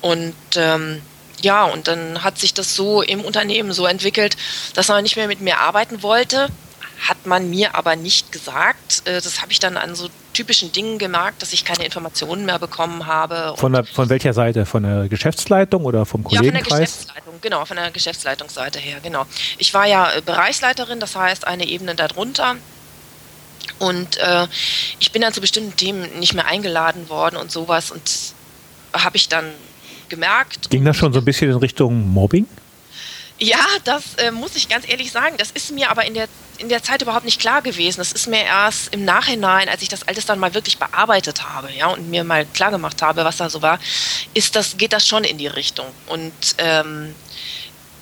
Und 0.00 0.34
ähm, 0.56 1.02
ja, 1.42 1.64
und 1.64 1.88
dann 1.88 2.22
hat 2.22 2.38
sich 2.38 2.54
das 2.54 2.74
so 2.74 3.02
im 3.02 3.22
Unternehmen 3.22 3.72
so 3.72 3.86
entwickelt, 3.86 4.36
dass 4.74 4.88
man 4.88 5.02
nicht 5.02 5.16
mehr 5.16 5.26
mit 5.26 5.40
mir 5.40 5.58
arbeiten 5.58 6.02
wollte, 6.02 6.48
hat 7.00 7.26
man 7.26 7.48
mir 7.50 7.74
aber 7.74 7.96
nicht 7.96 8.30
gesagt. 8.32 9.02
Äh, 9.06 9.20
das 9.20 9.40
habe 9.40 9.52
ich 9.52 9.58
dann 9.58 9.76
an 9.76 9.94
so 9.94 10.08
typischen 10.32 10.70
Dingen 10.72 10.98
gemerkt, 10.98 11.42
dass 11.42 11.52
ich 11.52 11.64
keine 11.64 11.84
Informationen 11.84 12.44
mehr 12.44 12.58
bekommen 12.58 13.06
habe. 13.06 13.54
Von, 13.56 13.72
der, 13.72 13.84
von 13.84 14.08
welcher 14.08 14.32
Seite? 14.32 14.66
Von 14.66 14.82
der 14.82 15.08
Geschäftsleitung 15.08 15.84
oder 15.84 16.06
vom 16.06 16.22
Kollegenkreis? 16.24 16.54
Ja, 16.54 16.68
von 16.68 16.78
der 16.78 16.84
Geschäftsleitung, 16.86 17.34
genau, 17.40 17.64
von 17.64 17.76
der 17.76 17.90
Geschäftsleitungsseite 17.90 18.78
her, 18.78 18.98
genau. 19.02 19.26
Ich 19.58 19.72
war 19.74 19.86
ja 19.86 20.12
äh, 20.12 20.20
Bereichsleiterin, 20.20 21.00
das 21.00 21.16
heißt 21.16 21.46
eine 21.46 21.66
Ebene 21.66 21.94
darunter. 21.94 22.56
Und 23.78 24.18
äh, 24.18 24.46
ich 24.98 25.10
bin 25.12 25.22
dann 25.22 25.32
zu 25.32 25.40
bestimmten 25.40 25.76
Themen 25.76 26.18
nicht 26.18 26.34
mehr 26.34 26.46
eingeladen 26.46 27.08
worden 27.08 27.36
und 27.36 27.50
sowas 27.50 27.90
und 27.90 28.34
habe 28.92 29.16
ich 29.16 29.28
dann 29.28 29.46
gemerkt. 30.08 30.70
Ging 30.70 30.84
das 30.84 30.96
schon 30.96 31.12
so 31.12 31.20
ein 31.20 31.24
bisschen 31.24 31.50
in 31.50 31.56
Richtung 31.56 32.08
Mobbing? 32.08 32.46
Ja, 33.42 33.64
das 33.84 34.16
äh, 34.16 34.30
muss 34.30 34.54
ich 34.54 34.68
ganz 34.68 34.86
ehrlich 34.86 35.10
sagen. 35.10 35.36
Das 35.38 35.50
ist 35.50 35.70
mir 35.70 35.90
aber 35.90 36.04
in 36.04 36.12
der, 36.12 36.28
in 36.58 36.68
der 36.68 36.82
Zeit 36.82 37.00
überhaupt 37.00 37.24
nicht 37.24 37.40
klar 37.40 37.62
gewesen. 37.62 37.98
Das 37.98 38.12
ist 38.12 38.26
mir 38.26 38.42
erst 38.42 38.92
im 38.92 39.06
Nachhinein, 39.06 39.70
als 39.70 39.80
ich 39.80 39.88
das 39.88 40.06
alles 40.06 40.26
dann 40.26 40.38
mal 40.38 40.52
wirklich 40.52 40.78
bearbeitet 40.78 41.42
habe, 41.48 41.72
ja, 41.72 41.86
und 41.86 42.10
mir 42.10 42.22
mal 42.22 42.44
klar 42.44 42.70
gemacht 42.70 43.00
habe, 43.00 43.24
was 43.24 43.38
da 43.38 43.48
so 43.48 43.62
war, 43.62 43.78
ist 44.34 44.56
das, 44.56 44.76
geht 44.76 44.92
das 44.92 45.08
schon 45.08 45.24
in 45.24 45.38
die 45.38 45.46
Richtung. 45.46 45.86
Und 46.06 46.34
ähm, 46.58 47.14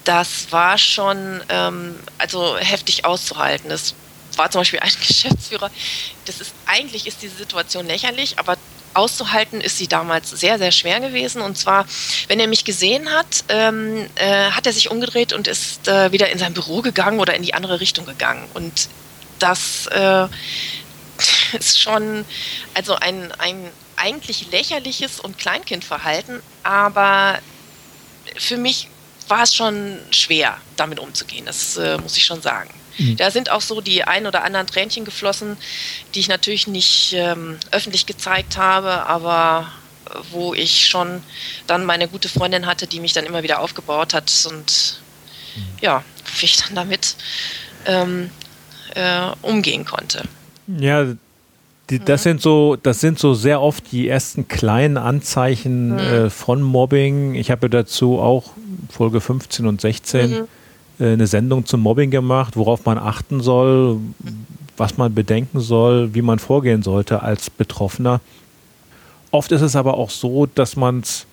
das 0.03 0.51
war 0.51 0.77
schon 0.77 1.41
ähm, 1.51 1.95
also 2.19 2.57
heftig 2.57 3.05
auszuhalten. 3.05 3.71
Das 3.71 3.95
war 4.39 4.51
zum 4.51 4.61
Beispiel 4.61 4.81
ein 4.81 4.93
Geschäftsführer. 5.07 5.71
Das 6.25 6.41
ist 6.41 6.55
eigentlich 6.67 7.07
ist 7.07 7.23
diese 7.23 7.37
Situation 7.37 7.87
lächerlich, 7.87 8.39
aber 8.39 8.57
auszuhalten 8.95 9.61
ist 9.61 9.79
sie 9.79 9.87
damals 9.87 10.31
sehr, 10.31 10.59
sehr 10.59 10.73
schwer 10.73 11.01
gewesen. 11.01 11.43
Und 11.43 11.59
zwar, 11.59 11.87
wenn 12.29 12.41
er 12.41 12.47
mich 12.47 12.65
gesehen 12.65 13.11
hat, 13.11 13.45
ähm, 13.49 14.09
äh, 14.17 14.51
hat 14.51 14.67
er 14.67 14.73
sich 14.73 14.91
umgedreht 14.91 15.33
und 15.33 15.47
ist 15.47 15.89
äh, 15.89 16.13
wieder 16.13 16.31
in 16.31 16.39
sein 16.39 16.55
Büro 16.55 16.83
gegangen 16.83 17.21
oder 17.21 17.35
in 17.35 17.43
die 17.43 17.55
andere 17.55 17.81
Richtung 17.81 18.07
gegangen. 18.07 18.49
Und 18.55 18.89
das 19.39 19.87
äh, 19.89 20.27
ist 21.59 21.81
schon 21.81 22.25
also 22.75 22.95
ein, 22.95 23.33
ein 23.39 23.71
eigentlich 23.97 24.51
lächerliches 24.53 25.21
und 25.21 25.39
Kleinkindverhalten, 25.39 26.41
aber 26.63 27.41
für 28.37 28.57
mich 28.57 28.89
war 29.27 29.43
es 29.43 29.55
schon 29.55 29.99
schwer, 30.11 30.59
damit 30.77 30.99
umzugehen. 30.99 31.47
Das 31.47 31.77
äh, 31.77 31.99
muss 31.99 32.17
ich 32.17 32.25
schon 32.25 32.41
sagen. 32.41 32.71
Mhm. 32.99 33.17
Da 33.17 33.31
sind 33.31 33.51
auch 33.51 33.61
so 33.61 33.81
die 33.81 34.05
ein 34.05 34.27
oder 34.27 34.45
anderen 34.45 34.67
Tränchen 34.67 35.05
geflossen, 35.05 35.57
die 36.15 36.21
ich 36.21 36.29
natürlich 36.29 36.67
nicht 36.67 37.15
ähm, 37.15 37.57
öffentlich 37.71 38.07
gezeigt 38.07 38.57
habe, 38.57 39.07
aber 39.07 39.73
wo 40.31 40.55
ich 40.55 40.89
schon 40.89 41.23
dann 41.67 41.85
meine 41.85 42.09
gute 42.09 42.29
Freundin 42.29 42.67
hatte, 42.67 42.87
die 42.87 43.01
mich 43.01 43.13
dann 43.13 43.27
immer 43.27 43.43
wieder 43.43 43.61
aufgebaut 43.61 44.15
hat 44.15 44.33
und 44.51 45.01
mhm. 45.57 45.63
ja, 45.81 46.05
wie 46.39 46.47
ich 46.47 46.57
dann 46.57 46.75
damit 46.75 47.17
ähm, 47.87 48.31
äh, 48.95 49.31
umgehen 49.43 49.85
konnte. 49.85 50.25
Ja, 50.67 51.07
die, 51.91 51.99
das 51.99 52.23
mhm. 52.23 52.23
sind 52.23 52.43
so, 52.43 52.77
das 52.77 53.01
sind 53.01 53.19
so 53.19 53.35
sehr 53.35 53.61
oft 53.63 53.93
die 53.93 54.09
ersten 54.09 54.49
kleinen 54.49 54.97
Anzeichen 54.97 55.93
mhm. 55.93 55.99
äh, 55.99 56.31
von 56.31 56.63
Mobbing. 56.63 57.35
Ich 57.35 57.51
habe 57.51 57.71
dazu 57.71 58.19
auch 58.19 58.51
Folge 58.91 59.21
15 59.21 59.67
und 59.67 59.81
16 59.81 60.31
mhm. 60.31 60.37
Äh, 60.37 60.45
eine 61.01 61.27
Sendung 61.27 61.67
zum 61.67 61.81
Mobbing 61.81 62.11
gemacht, 62.11 62.57
worauf 62.57 62.85
man 62.85 62.99
achten 62.99 63.41
soll, 63.41 63.99
was 64.77 64.97
man 64.97 65.15
bedenken 65.15 65.61
soll, 65.61 66.15
wie 66.15 66.23
man 66.23 66.39
vorgehen 66.39 66.83
sollte 66.83 67.23
als 67.23 67.51
Betroffener. 67.51 68.21
Oft 69.31 69.53
ist 69.53 69.61
es 69.63 69.77
aber 69.77 69.95
auch 69.95 70.11
so, 70.11 70.47
dass 70.47 70.77
man 70.77 71.01
es 71.01 71.27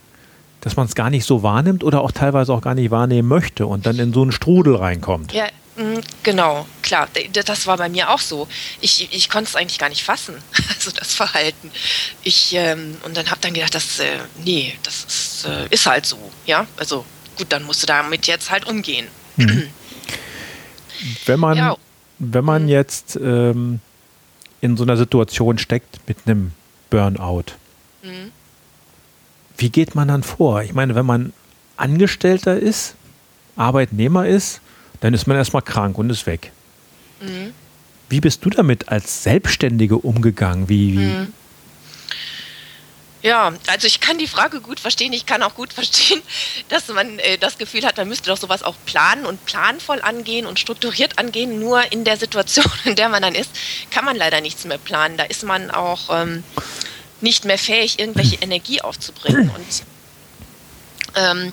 dass 0.65 0.75
man 0.75 0.87
es 0.87 0.95
gar 0.95 1.11
nicht 1.11 1.25
so 1.25 1.43
wahrnimmt 1.43 1.83
oder 1.83 2.01
auch 2.01 2.11
teilweise 2.11 2.51
auch 2.51 2.61
gar 2.61 2.73
nicht 2.73 2.89
wahrnehmen 2.89 3.27
möchte 3.27 3.67
und 3.67 3.85
dann 3.85 3.99
in 3.99 4.13
so 4.13 4.23
einen 4.23 4.31
Strudel 4.31 4.75
reinkommt. 4.77 5.31
Ja, 5.31 5.45
mm, 5.75 5.99
genau, 6.23 6.65
klar, 6.81 7.07
das 7.31 7.67
war 7.67 7.77
bei 7.77 7.87
mir 7.87 8.09
auch 8.09 8.19
so. 8.19 8.47
Ich, 8.81 9.13
ich 9.13 9.29
konnte 9.29 9.49
es 9.49 9.55
eigentlich 9.55 9.77
gar 9.77 9.89
nicht 9.89 10.03
fassen, 10.03 10.33
also 10.75 10.89
das 10.89 11.13
Verhalten. 11.13 11.69
Ich, 12.23 12.55
ähm, 12.55 12.97
und 13.05 13.15
dann 13.15 13.29
habe 13.29 13.41
dann 13.41 13.53
gedacht, 13.53 13.75
das, 13.75 13.99
äh, 13.99 14.17
nee, 14.43 14.73
das 14.81 15.03
ist, 15.03 15.45
äh, 15.45 15.67
ist 15.69 15.85
halt 15.85 16.07
so, 16.07 16.17
ja, 16.47 16.65
also 16.77 17.05
gut, 17.37 17.45
dann 17.49 17.63
musst 17.63 17.83
du 17.83 17.85
damit 17.85 18.25
jetzt 18.25 18.49
halt 18.49 18.65
umgehen. 18.65 19.05
Wenn 21.25 21.39
man, 21.39 21.57
ja. 21.57 21.75
wenn 22.19 22.45
man 22.45 22.63
hm. 22.63 22.69
jetzt 22.69 23.19
ähm, 23.21 23.79
in 24.61 24.77
so 24.77 24.83
einer 24.83 24.97
Situation 24.97 25.57
steckt 25.57 25.99
mit 26.07 26.17
einem 26.25 26.51
Burnout, 26.89 27.53
mhm. 28.01 28.31
wie 29.57 29.69
geht 29.69 29.93
man 29.93 30.07
dann 30.07 30.23
vor? 30.23 30.63
Ich 30.63 30.73
meine, 30.73 30.95
wenn 30.95 31.05
man 31.05 31.33
Angestellter 31.77 32.57
ist, 32.57 32.95
Arbeitnehmer 33.55 34.25
ist, 34.25 34.61
dann 35.01 35.13
ist 35.13 35.27
man 35.27 35.37
erstmal 35.37 35.61
krank 35.61 35.97
und 35.97 36.09
ist 36.09 36.25
weg. 36.25 36.51
Mhm. 37.21 37.51
Wie 38.09 38.21
bist 38.21 38.45
du 38.45 38.49
damit 38.49 38.89
als 38.89 39.23
Selbstständige 39.23 39.97
umgegangen? 39.97 40.69
Wie, 40.69 40.93
wie, 40.93 41.05
mhm. 41.05 41.33
Ja, 43.25 43.51
also 43.65 43.87
ich 43.87 44.01
kann 44.01 44.19
die 44.19 44.27
Frage 44.27 44.61
gut 44.61 44.79
verstehen. 44.79 45.11
Ich 45.11 45.25
kann 45.25 45.41
auch 45.41 45.55
gut 45.55 45.73
verstehen, 45.73 46.21
dass 46.69 46.89
man 46.89 47.17
äh, 47.17 47.39
das 47.39 47.57
Gefühl 47.57 47.83
hat, 47.83 47.97
man 47.97 48.07
müsste 48.07 48.29
doch 48.29 48.37
sowas 48.37 48.61
auch 48.61 48.75
planen 48.85 49.25
und 49.25 49.43
planvoll 49.47 49.99
angehen 50.03 50.45
und 50.45 50.59
strukturiert 50.59 51.17
angehen. 51.17 51.59
Nur 51.59 51.91
in 51.91 52.03
der 52.03 52.17
Situation, 52.17 52.71
in 52.85 52.95
der 52.95 53.09
man 53.09 53.23
dann 53.23 53.33
ist, 53.33 53.49
kann 53.89 54.05
man 54.05 54.15
leider 54.15 54.41
nichts 54.41 54.63
mehr 54.65 54.77
planen. 54.77 55.17
Da 55.17 55.23
ist 55.23 55.41
man 55.41 55.71
auch 55.71 56.11
ähm, 56.11 56.43
nicht 57.19 57.45
mehr 57.45 57.57
fähig, 57.57 57.97
irgendwelche 57.97 58.35
Energie 58.41 58.81
aufzubringen. 58.81 59.49
Und 59.49 59.83
ähm, 61.15 61.51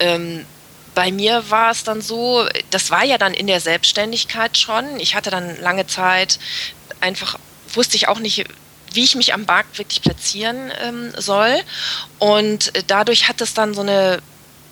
ähm, 0.00 0.46
bei 0.94 1.12
mir 1.12 1.50
war 1.50 1.72
es 1.72 1.84
dann 1.84 2.00
so, 2.00 2.48
das 2.70 2.90
war 2.90 3.04
ja 3.04 3.18
dann 3.18 3.34
in 3.34 3.48
der 3.48 3.60
Selbstständigkeit 3.60 4.56
schon. 4.56 4.98
Ich 4.98 5.14
hatte 5.14 5.28
dann 5.28 5.60
lange 5.60 5.86
Zeit 5.86 6.38
einfach, 7.00 7.38
wusste 7.74 7.96
ich 7.96 8.08
auch 8.08 8.18
nicht, 8.18 8.46
wie 8.94 9.04
ich 9.04 9.14
mich 9.14 9.34
am 9.34 9.44
Markt 9.44 9.78
wirklich 9.78 10.02
platzieren 10.02 10.72
ähm, 10.82 11.12
soll. 11.16 11.56
Und 12.18 12.74
äh, 12.76 12.82
dadurch 12.86 13.28
hat 13.28 13.40
es 13.40 13.54
dann 13.54 13.74
so 13.74 13.82
eine 13.82 14.20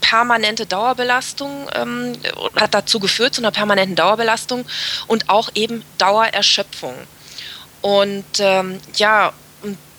permanente 0.00 0.66
Dauerbelastung, 0.66 1.68
ähm, 1.74 2.14
hat 2.56 2.74
dazu 2.74 2.98
geführt 3.00 3.34
zu 3.34 3.40
einer 3.40 3.50
permanenten 3.50 3.96
Dauerbelastung 3.96 4.66
und 5.06 5.28
auch 5.28 5.50
eben 5.54 5.84
Dauererschöpfung. 5.98 6.94
Und 7.82 8.24
ähm, 8.40 8.80
ja, 8.96 9.32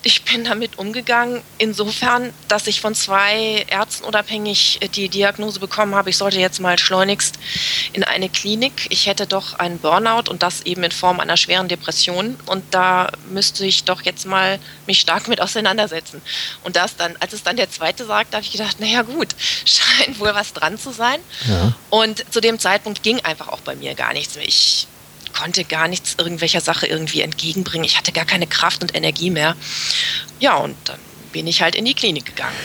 ich 0.03 0.23
bin 0.23 0.43
damit 0.43 0.79
umgegangen, 0.79 1.41
insofern, 1.59 2.33
dass 2.47 2.65
ich 2.65 2.81
von 2.81 2.95
zwei 2.95 3.65
Ärzten 3.69 4.03
unabhängig 4.05 4.79
die 4.95 5.09
Diagnose 5.09 5.59
bekommen 5.59 5.93
habe, 5.93 6.09
ich 6.09 6.17
sollte 6.17 6.39
jetzt 6.39 6.59
mal 6.59 6.79
schleunigst 6.79 7.37
in 7.93 8.03
eine 8.03 8.29
Klinik. 8.29 8.87
Ich 8.89 9.05
hätte 9.05 9.27
doch 9.27 9.59
einen 9.59 9.77
Burnout 9.77 10.29
und 10.29 10.41
das 10.41 10.63
eben 10.63 10.83
in 10.83 10.91
Form 10.91 11.19
einer 11.19 11.37
schweren 11.37 11.67
Depression. 11.67 12.37
Und 12.47 12.63
da 12.71 13.11
müsste 13.29 13.65
ich 13.65 13.83
doch 13.83 14.01
jetzt 14.01 14.25
mal 14.25 14.59
mich 14.87 14.99
stark 14.99 15.27
mit 15.27 15.39
auseinandersetzen. 15.39 16.21
Und 16.63 16.75
das 16.75 16.95
dann, 16.95 17.15
als 17.19 17.33
es 17.33 17.43
dann 17.43 17.55
der 17.55 17.69
zweite 17.69 18.05
sagt, 18.05 18.33
habe 18.33 18.43
ich 18.43 18.51
gedacht, 18.51 18.79
naja 18.79 19.03
gut, 19.03 19.29
scheint 19.65 20.19
wohl 20.19 20.33
was 20.33 20.53
dran 20.53 20.79
zu 20.79 20.91
sein. 20.91 21.19
Ja. 21.47 21.73
Und 21.91 22.25
zu 22.33 22.41
dem 22.41 22.57
Zeitpunkt 22.57 23.03
ging 23.03 23.19
einfach 23.19 23.49
auch 23.49 23.61
bei 23.61 23.75
mir 23.75 23.93
gar 23.93 24.13
nichts 24.13 24.35
mehr. 24.35 24.47
Ich 24.47 24.87
konnte 25.31 25.63
gar 25.63 25.87
nichts 25.87 26.15
irgendwelcher 26.17 26.61
Sache 26.61 26.87
irgendwie 26.87 27.21
entgegenbringen. 27.21 27.85
Ich 27.85 27.97
hatte 27.97 28.11
gar 28.11 28.25
keine 28.25 28.47
Kraft 28.47 28.81
und 28.81 28.95
Energie 28.95 29.29
mehr. 29.29 29.55
Ja, 30.39 30.55
und 30.57 30.75
dann 30.85 30.99
bin 31.31 31.47
ich 31.47 31.61
halt 31.61 31.75
in 31.75 31.85
die 31.85 31.93
Klinik 31.93 32.25
gegangen. 32.25 32.55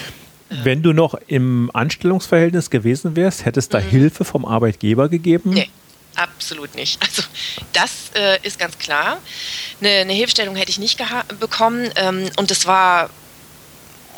Wenn 0.49 0.83
du 0.83 0.93
noch 0.93 1.15
im 1.27 1.71
Anstellungsverhältnis 1.75 2.71
gewesen 2.71 3.17
wärst, 3.17 3.45
hättest 3.45 3.75
da 3.75 3.81
mhm. 3.81 3.89
Hilfe 3.89 4.25
vom 4.25 4.45
Arbeitgeber 4.45 5.09
gegeben? 5.09 5.51
Nee, 5.51 5.71
absolut 6.15 6.75
nicht. 6.77 7.03
Also 7.03 7.23
das 7.73 8.11
äh, 8.15 8.39
ist 8.43 8.59
ganz 8.59 8.79
klar. 8.79 9.19
Eine, 9.81 9.91
eine, 9.91 10.13
Hilfestellung 10.13 10.55
hätte 10.55 10.71
ich 10.71 10.79
nicht 10.79 11.01
bekommen 11.41 11.91
ähm, 11.97 12.31
und 12.37 12.51
es 12.51 12.67
war 12.67 13.11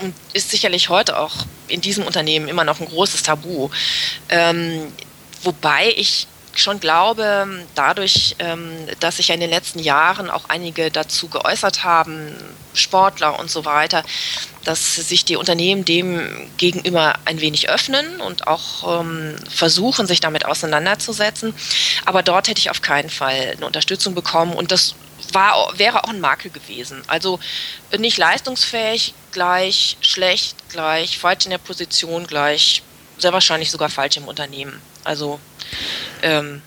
und 0.01 0.15
ist 0.33 0.51
sicherlich 0.51 0.91
heute 0.91 1.19
auch 1.19 1.47
in 1.67 1.81
diesem 1.81 2.05
Unternehmen 2.05 2.49
immer 2.49 2.65
noch 2.65 2.81
ein 2.81 2.87
großes 2.87 3.23
Tabu. 3.23 3.71
Ähm, 4.29 4.93
wobei 5.43 5.93
ich 5.97 6.27
schon 6.63 6.81
glaube, 6.81 7.67
dadurch, 7.75 8.37
ähm, 8.39 8.71
dass 9.01 9.17
sich 9.17 9.29
ja 9.29 9.35
in 9.35 9.41
den 9.41 9.51
letzten 9.51 9.79
Jahren 9.79 10.31
auch 10.31 10.49
einige 10.49 10.91
dazu 10.91 11.29
geäußert 11.29 11.85
haben, 11.85 12.35
Sportler 12.75 13.39
und 13.39 13.51
so 13.51 13.65
weiter, 13.65 14.05
dass 14.65 14.97
sich 14.97 15.25
die 15.25 15.37
Unternehmen 15.37 15.85
dem 15.85 16.51
gegenüber 16.57 17.15
ein 17.25 17.41
wenig 17.41 17.69
öffnen 17.69 18.21
und 18.21 18.47
auch 18.47 19.01
ähm, 19.01 19.37
versuchen, 19.49 20.07
sich 20.07 20.21
damit 20.21 20.45
auseinanderzusetzen. 20.45 21.55
Aber 22.05 22.23
dort 22.23 22.49
hätte 22.49 22.61
ich 22.61 22.71
auf 22.71 22.83
keinen 22.83 23.11
Fall 23.11 23.55
eine 23.57 23.67
Unterstützung 23.67 24.15
bekommen 24.15 24.53
und 24.53 24.71
das 24.73 24.95
war, 25.33 25.73
wäre 25.79 26.05
auch 26.05 26.11
ein 26.11 26.21
Makel 26.21 26.51
gewesen. 26.51 27.03
Also 27.07 27.39
nicht 27.99 28.19
leistungsfähig 28.19 29.15
gleich, 29.33 29.97
schlecht 30.01 30.57
gleich, 30.71 31.19
falsch 31.19 31.45
in 31.45 31.51
der 31.51 31.59
Position 31.59 32.27
gleich, 32.27 32.83
sehr 33.19 33.33
wahrscheinlich 33.33 33.71
sogar 33.71 33.89
falsch 33.89 34.17
im 34.17 34.25
Unternehmen. 34.25 34.81
Also 35.05 35.41
ähm, 36.23 36.63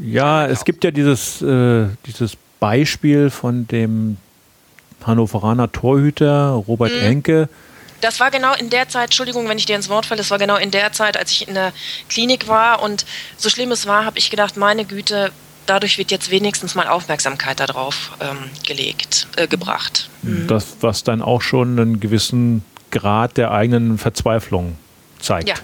ja, 0.00 0.46
es 0.46 0.64
gibt 0.64 0.84
ja 0.84 0.90
dieses, 0.90 1.42
äh, 1.42 1.86
dieses 2.06 2.36
Beispiel 2.60 3.30
von 3.30 3.66
dem 3.68 4.16
Hannoveraner 5.04 5.70
Torhüter 5.70 6.50
Robert 6.50 6.92
mhm. 6.92 7.02
Enke. 7.02 7.48
Das 8.00 8.18
war 8.18 8.30
genau 8.30 8.54
in 8.54 8.70
der 8.70 8.88
Zeit, 8.88 9.06
Entschuldigung, 9.06 9.48
wenn 9.48 9.58
ich 9.58 9.66
dir 9.66 9.76
ins 9.76 9.88
Wort 9.88 10.06
falle, 10.06 10.18
das 10.18 10.30
war 10.30 10.38
genau 10.38 10.56
in 10.56 10.70
der 10.70 10.92
Zeit, 10.92 11.16
als 11.16 11.30
ich 11.30 11.46
in 11.46 11.54
der 11.54 11.72
Klinik 12.08 12.48
war 12.48 12.82
und 12.82 13.06
so 13.36 13.48
schlimm 13.48 13.70
es 13.70 13.86
war, 13.86 14.04
habe 14.04 14.18
ich 14.18 14.28
gedacht, 14.28 14.56
meine 14.56 14.84
Güte, 14.84 15.30
dadurch 15.66 15.98
wird 15.98 16.10
jetzt 16.10 16.30
wenigstens 16.30 16.74
mal 16.74 16.88
Aufmerksamkeit 16.88 17.60
darauf 17.60 18.10
ähm, 18.20 18.50
gelegt, 18.66 19.28
äh, 19.36 19.46
gebracht. 19.46 20.08
Mhm. 20.22 20.48
Das, 20.48 20.78
was 20.80 21.04
dann 21.04 21.22
auch 21.22 21.42
schon 21.42 21.78
einen 21.78 22.00
gewissen 22.00 22.64
Grad 22.90 23.36
der 23.36 23.52
eigenen 23.52 23.98
Verzweiflung 23.98 24.76
zeigt. 25.22 25.48
Ja, 25.48 25.54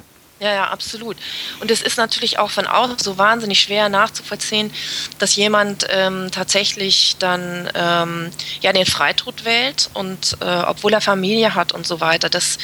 ja, 0.41 0.55
ja, 0.55 0.65
absolut. 0.69 1.17
Und 1.61 1.71
es 1.71 1.83
ist 1.83 1.97
natürlich 1.97 2.39
auch 2.39 2.51
von 2.51 2.67
außen 2.67 2.99
so 2.99 3.19
wahnsinnig 3.19 3.61
schwer 3.61 3.89
nachzuvollziehen, 3.89 4.73
dass 5.19 5.35
jemand 5.35 5.87
ähm, 5.91 6.29
tatsächlich 6.31 7.17
dann 7.19 7.69
ähm, 7.75 8.31
ja 8.61 8.73
den 8.73 8.87
Freitod 8.87 9.45
wählt 9.45 9.91
und 9.95 10.37
äh, 10.41 10.45
obwohl 10.45 10.93
er 10.93 11.01
Familie 11.01 11.55
hat 11.57 11.73
und 11.73 11.89
so 11.89 12.01
weiter. 12.01 12.29
Das, 12.29 12.59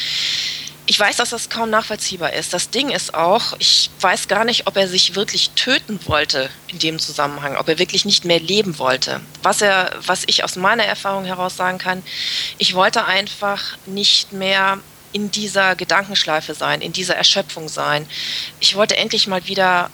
ich 0.87 1.01
weiß, 1.01 1.17
dass 1.17 1.31
das 1.31 1.49
kaum 1.49 1.71
nachvollziehbar 1.71 2.35
ist. 2.35 2.55
Das 2.55 2.71
Ding 2.71 2.91
ist 2.91 3.15
auch, 3.15 3.55
ich 3.59 3.91
weiß 4.01 4.28
gar 4.28 4.45
nicht, 4.45 4.69
ob 4.69 4.76
er 4.76 4.87
sich 4.87 5.17
wirklich 5.17 5.50
töten 5.57 5.99
wollte 6.07 6.50
in 6.69 6.78
dem 6.78 7.00
Zusammenhang, 7.00 7.57
ob 7.57 7.69
er 7.69 7.80
wirklich 7.80 8.04
nicht 8.04 8.25
mehr 8.25 8.39
leben 8.39 8.78
wollte. 8.78 9.21
Was 9.43 9.63
er, 9.63 9.91
was 10.07 10.23
ich 10.26 10.45
aus 10.45 10.54
meiner 10.54 10.85
Erfahrung 10.85 11.25
heraus 11.25 11.57
sagen 11.57 11.78
kann, 11.78 12.04
ich 12.59 12.75
wollte 12.75 13.04
einfach 13.04 13.78
nicht 13.87 14.33
mehr 14.33 14.78
in 15.15 15.31
dieser 15.31 15.77
Gedankenschleife 15.77 16.55
sein, 16.55 16.81
in 16.81 16.93
dieser 16.93 17.15
Erschöpfung 17.15 17.69
sein. 17.69 18.07
Ich 18.59 18.75
wollte 18.75 18.97
endlich 18.97 19.29
mal 19.29 19.47
wieder 19.47 19.89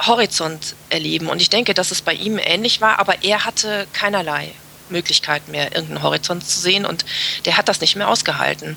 Horizont 0.00 0.76
erleben 0.90 1.26
und 1.26 1.42
ich 1.42 1.50
denke, 1.50 1.74
dass 1.74 1.90
es 1.90 2.02
bei 2.02 2.14
ihm 2.14 2.38
ähnlich 2.38 2.80
war, 2.80 3.00
aber 3.00 3.24
er 3.24 3.44
hatte 3.44 3.88
keinerlei 3.92 4.52
Möglichkeit 4.90 5.48
mehr, 5.48 5.74
irgendeinen 5.74 6.02
Horizont 6.02 6.48
zu 6.48 6.60
sehen 6.60 6.86
und 6.86 7.04
der 7.44 7.56
hat 7.56 7.68
das 7.68 7.80
nicht 7.80 7.96
mehr 7.96 8.08
ausgehalten. 8.08 8.76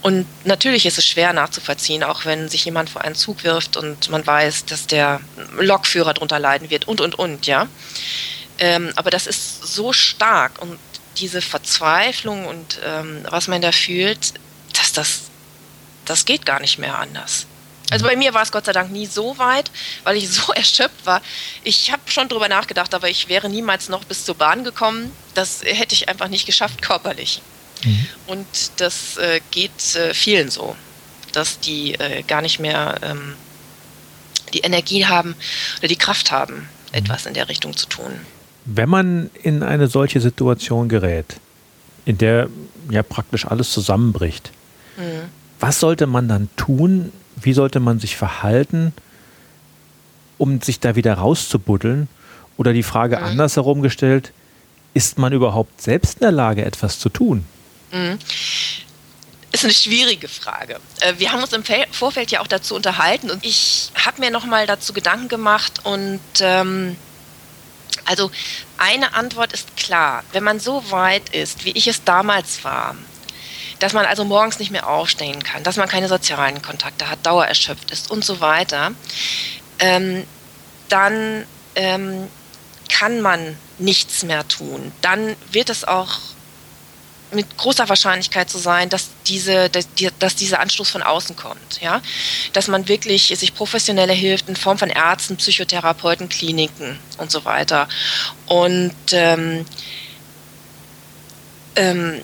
Und 0.00 0.26
natürlich 0.44 0.86
ist 0.86 0.98
es 0.98 1.06
schwer 1.06 1.32
nachzuvollziehen, 1.32 2.04
auch 2.04 2.24
wenn 2.24 2.48
sich 2.48 2.64
jemand 2.64 2.88
vor 2.88 3.02
einen 3.02 3.16
Zug 3.16 3.42
wirft 3.42 3.76
und 3.76 4.08
man 4.08 4.26
weiß, 4.26 4.66
dass 4.66 4.86
der 4.86 5.20
Lokführer 5.58 6.14
darunter 6.14 6.38
leiden 6.38 6.70
wird 6.70 6.86
und, 6.86 7.00
und, 7.00 7.18
und, 7.18 7.46
ja. 7.46 7.66
Ähm, 8.58 8.92
aber 8.94 9.10
das 9.10 9.26
ist 9.26 9.66
so 9.66 9.92
stark 9.92 10.62
und 10.62 10.78
diese 11.18 11.42
Verzweiflung 11.42 12.46
und 12.46 12.78
ähm, 12.84 13.26
was 13.28 13.48
man 13.48 13.60
da 13.60 13.72
fühlt, 13.72 14.34
dass 14.92 15.02
das, 15.08 15.22
das 16.04 16.24
geht 16.24 16.46
gar 16.46 16.60
nicht 16.60 16.78
mehr 16.78 16.98
anders. 16.98 17.46
Also 17.90 18.06
bei 18.06 18.16
mir 18.16 18.32
war 18.32 18.42
es 18.42 18.50
Gott 18.50 18.64
sei 18.64 18.72
Dank 18.72 18.90
nie 18.90 19.06
so 19.06 19.36
weit, 19.38 19.70
weil 20.04 20.16
ich 20.16 20.28
so 20.30 20.52
erschöpft 20.52 21.04
war. 21.04 21.20
Ich 21.62 21.92
habe 21.92 22.02
schon 22.06 22.28
drüber 22.28 22.48
nachgedacht, 22.48 22.94
aber 22.94 23.08
ich 23.08 23.28
wäre 23.28 23.48
niemals 23.48 23.88
noch 23.88 24.04
bis 24.04 24.24
zur 24.24 24.34
Bahn 24.34 24.64
gekommen. 24.64 25.12
Das 25.34 25.62
hätte 25.62 25.94
ich 25.94 26.08
einfach 26.08 26.28
nicht 26.28 26.46
geschafft 26.46 26.80
körperlich. 26.80 27.42
Mhm. 27.84 28.06
Und 28.26 28.46
das 28.76 29.16
äh, 29.18 29.40
geht 29.50 29.94
äh, 29.94 30.14
vielen 30.14 30.50
so, 30.50 30.74
dass 31.32 31.60
die 31.60 31.94
äh, 31.94 32.22
gar 32.22 32.40
nicht 32.40 32.60
mehr 32.60 32.96
ähm, 33.02 33.34
die 34.54 34.60
Energie 34.60 35.06
haben 35.06 35.34
oder 35.78 35.88
die 35.88 35.96
Kraft 35.96 36.30
haben, 36.30 36.54
mhm. 36.54 36.68
etwas 36.92 37.26
in 37.26 37.34
der 37.34 37.48
Richtung 37.48 37.76
zu 37.76 37.86
tun. 37.86 38.12
Wenn 38.64 38.88
man 38.88 39.30
in 39.42 39.62
eine 39.62 39.88
solche 39.88 40.20
Situation 40.20 40.88
gerät, 40.88 41.26
in 42.04 42.18
der 42.18 42.48
ja 42.90 43.02
praktisch 43.02 43.44
alles 43.44 43.72
zusammenbricht, 43.72 44.50
Mhm. 44.96 45.28
Was 45.60 45.80
sollte 45.80 46.06
man 46.06 46.28
dann 46.28 46.48
tun? 46.56 47.12
Wie 47.36 47.52
sollte 47.52 47.80
man 47.80 47.98
sich 47.98 48.16
verhalten, 48.16 48.92
um 50.38 50.60
sich 50.60 50.80
da 50.80 50.96
wieder 50.96 51.14
rauszubuddeln? 51.14 52.08
Oder 52.56 52.72
die 52.72 52.82
Frage 52.82 53.16
mhm. 53.16 53.24
andersherum 53.24 53.82
gestellt, 53.82 54.32
ist 54.94 55.18
man 55.18 55.32
überhaupt 55.32 55.80
selbst 55.80 56.14
in 56.14 56.20
der 56.20 56.32
Lage, 56.32 56.64
etwas 56.64 56.98
zu 56.98 57.08
tun? 57.08 57.44
Mhm. 57.92 58.18
Ist 59.52 59.64
eine 59.64 59.74
schwierige 59.74 60.28
Frage. 60.28 60.80
Äh, 61.00 61.14
wir 61.18 61.30
haben 61.30 61.42
uns 61.42 61.52
im 61.52 61.62
Vorfeld 61.90 62.30
ja 62.30 62.40
auch 62.40 62.46
dazu 62.46 62.74
unterhalten 62.74 63.30
und 63.30 63.44
ich 63.44 63.90
habe 63.94 64.20
mir 64.20 64.30
nochmal 64.30 64.66
dazu 64.66 64.92
Gedanken 64.92 65.28
gemacht 65.28 65.80
und 65.84 66.20
ähm, 66.40 66.96
also 68.06 68.30
eine 68.78 69.14
Antwort 69.14 69.52
ist 69.52 69.76
klar, 69.76 70.24
wenn 70.32 70.42
man 70.42 70.58
so 70.58 70.90
weit 70.90 71.28
ist, 71.34 71.64
wie 71.64 71.70
ich 71.70 71.86
es 71.86 72.02
damals 72.04 72.64
war, 72.64 72.96
dass 73.82 73.92
man 73.92 74.06
also 74.06 74.24
morgens 74.24 74.60
nicht 74.60 74.70
mehr 74.70 74.88
aufstehen 74.88 75.42
kann, 75.42 75.64
dass 75.64 75.76
man 75.76 75.88
keine 75.88 76.06
sozialen 76.06 76.62
Kontakte 76.62 77.10
hat, 77.10 77.26
dauererschöpft 77.26 77.90
ist 77.90 78.10
und 78.12 78.24
so 78.24 78.40
weiter, 78.40 78.92
ähm, 79.80 80.24
dann 80.88 81.44
ähm, 81.74 82.28
kann 82.88 83.20
man 83.20 83.56
nichts 83.78 84.22
mehr 84.22 84.46
tun. 84.46 84.92
Dann 85.00 85.34
wird 85.50 85.68
es 85.68 85.82
auch 85.84 86.18
mit 87.32 87.56
großer 87.56 87.88
Wahrscheinlichkeit 87.88 88.50
so 88.50 88.58
sein, 88.58 88.88
dass, 88.88 89.08
diese, 89.26 89.68
dass, 89.70 89.88
dass 90.18 90.36
dieser 90.36 90.60
Anstoß 90.60 90.90
von 90.90 91.02
außen 91.02 91.34
kommt. 91.34 91.80
Ja? 91.80 92.02
Dass 92.52 92.68
man 92.68 92.86
wirklich 92.86 93.34
sich 93.36 93.54
professioneller 93.54 94.14
hilft 94.14 94.48
in 94.48 94.54
Form 94.54 94.78
von 94.78 94.90
Ärzten, 94.90 95.38
Psychotherapeuten, 95.38 96.28
Kliniken 96.28 96.98
und 97.18 97.32
so 97.32 97.44
weiter. 97.44 97.88
Und 98.46 98.94
ähm, 99.12 99.64
ähm, 101.74 102.22